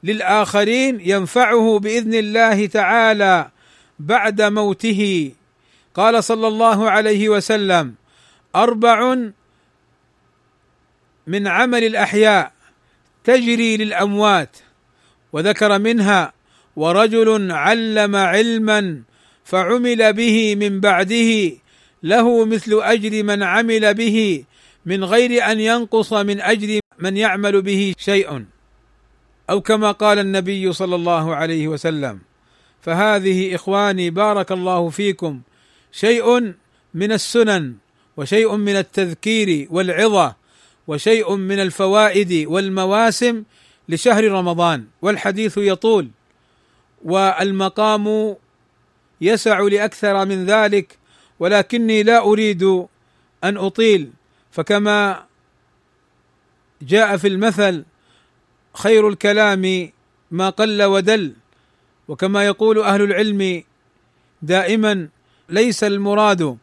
للآخرين 0.04 1.00
ينفعه 1.02 1.80
بإذن 1.80 2.14
الله 2.14 2.66
تعالى 2.66 3.50
بعد 4.00 4.42
موته. 4.42 5.32
قال 5.94 6.24
صلى 6.24 6.48
الله 6.48 6.90
عليه 6.90 7.30
وسلم 7.30 7.94
أربع 8.56 9.16
من 11.28 11.48
عمل 11.48 11.84
الأحياء 11.84 12.52
تجري 13.24 13.78
للأموات 13.78 14.58
وذكر 15.34 15.80
منها 15.80 16.34
ورجل 16.76 17.52
علم 17.52 18.16
علما 18.16 19.02
فعمل 19.46 20.14
به 20.14 20.56
من 20.56 20.80
بعده 20.80 21.52
له 22.04 22.46
مثل 22.46 22.80
أجر 22.82 23.24
من 23.24 23.44
عمل 23.44 23.94
به 23.94 24.44
من 24.86 25.04
غير 25.04 25.52
أن 25.52 25.60
ينقص 25.60 26.14
من 26.14 26.42
أجر 26.42 26.80
من 27.00 27.18
يعمل 27.18 27.62
به 27.62 27.94
شيء. 27.98 28.46
أو 29.50 29.62
كما 29.62 29.92
قال 29.92 30.20
النبي 30.20 30.74
صلى 30.74 30.96
الله 30.96 31.36
عليه 31.36 31.68
وسلم 31.68 32.20
فهذه 32.82 33.56
إخواني 33.56 34.10
بارك 34.10 34.52
الله 34.52 34.90
فيكم 34.90 35.42
شيء 35.92 36.54
من 36.94 37.12
السنن 37.12 37.76
وشيء 38.18 38.56
من 38.56 38.76
التذكير 38.76 39.68
والعظة 39.72 40.36
وشيء 40.88 41.36
من 41.36 41.60
الفوائد 41.60 42.48
والمواسم 42.48 43.44
لشهر 43.90 44.32
رمضان 44.32 44.86
والحديث 45.02 45.58
يطول 45.58 46.10
والمقام 47.06 48.36
يسع 49.22 49.60
لأكثر 49.60 50.26
من 50.26 50.46
ذلك 50.46 50.98
ولكني 51.40 52.04
لا 52.04 52.20
أريد 52.20 52.64
أن 53.44 53.58
أطيل 53.58 54.12
فكما 54.52 55.26
جاء 56.82 57.18
في 57.18 57.28
المثل 57.28 57.84
خير 58.74 59.08
الكلام 59.08 59.90
ما 60.32 60.50
قل 60.50 60.84
ودل. 60.84 61.34
وكما 62.08 62.46
يقول 62.46 62.80
أهل 62.80 63.02
العلم 63.02 63.64
دائما 64.42 65.08
ليس 65.50 65.84
المراد 65.84 66.58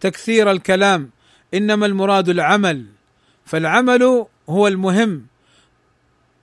تكثير 0.00 0.50
الكلام 0.50 1.10
إنما 1.54 1.86
المراد 1.86 2.28
العمل. 2.28 2.86
فالعمل 3.44 4.26
هو 4.48 4.68
المهم 4.68 5.26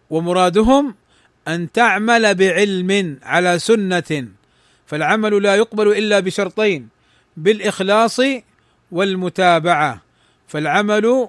ومرادهم 0.10 0.96
أن 1.48 1.72
تعمل 1.72 2.36
بعلم 2.36 3.20
على 3.24 3.60
سنة. 3.60 4.28
فالعمل 4.86 5.44
لا 5.44 5.56
يقبل 5.56 5.88
إلا 5.98 6.20
بشرطين 6.20 6.88
بالإخلاص 7.38 8.22
والمتابعة. 8.92 10.02
فالعمل 10.48 11.28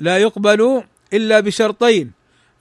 لا 0.00 0.18
يقبل 0.18 0.82
إلا 1.12 1.40
بشرطين 1.40 2.12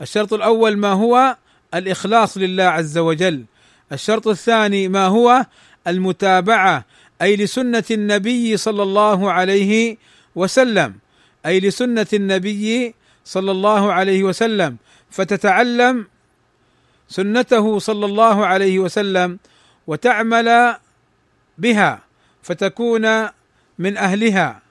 الشرط 0.02 0.34
الأول 0.34 0.78
ما 0.78 0.92
هو 0.92 1.38
الإخلاص 1.74 2.38
لله 2.38 2.64
عز 2.64 2.98
وجل. 2.98 3.46
الشرط 3.92 4.28
الثاني 4.28 4.88
ما 4.88 5.06
هو 5.06 5.46
المتابعة 5.88 6.86
أي 7.22 7.36
لسنة 7.36 7.84
النبي 7.92 8.58
صلى 8.58 8.84
الله 8.84 9.32
عليه 9.32 9.98
وسلم. 10.36 10.96
أي 11.46 11.60
لسنة 11.60 12.08
النبي 12.14 12.96
صلى 13.26 13.52
الله 13.52 13.94
عليه 13.94 14.24
وسلم. 14.24 14.78
فتتعلم 15.10 16.08
سنته 17.10 17.80
صلى 17.80 18.06
الله 18.06 18.46
عليه 18.46 18.80
وسلم 18.80 19.40
وتعمل 19.88 20.76
بها 21.58 22.02
فتكون 22.44 23.28
من 23.80 23.98
أهلها. 23.98 24.62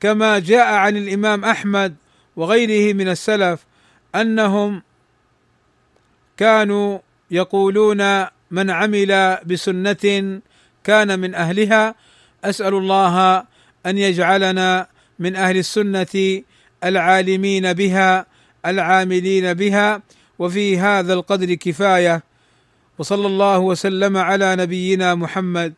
كما 0.00 0.38
جاء 0.38 0.74
عن 0.74 0.96
الإمام 0.96 1.44
أحمد 1.44 1.94
وغيره 2.36 2.94
من 2.94 3.08
السلف 3.08 3.66
أنهم 4.20 4.82
كانوا 6.36 6.98
يقولون 7.30 8.26
من 8.50 8.70
عمل 8.70 9.38
بسنة 9.46 10.40
كان 10.84 11.18
من 11.18 11.34
أهلها 11.34 11.94
أسأل 12.44 12.74
الله 12.74 13.44
أن 13.86 13.98
يجعلنا 13.98 14.86
من 15.18 15.36
أهل 15.36 15.56
السنة 15.56 16.42
العالمين 16.84 17.72
بها 17.72 18.26
العاملين 18.66 19.54
بها 19.54 20.02
وفي 20.38 20.78
هذا 20.78 21.14
القدر 21.14 21.54
كفاية. 21.54 22.22
وصلى 22.98 23.26
الله 23.26 23.58
وسلم 23.58 24.16
على 24.16 24.56
نبينا 24.56 25.14
محمد 25.14 25.74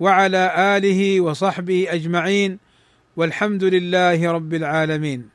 وعلى 0.00 0.76
آله 0.76 1.20
وصحبه 1.20 1.86
أجمعين 1.88 2.58
والحمد 3.16 3.64
لله 3.64 4.32
رب 4.32 4.54
العالمين. 4.54 5.31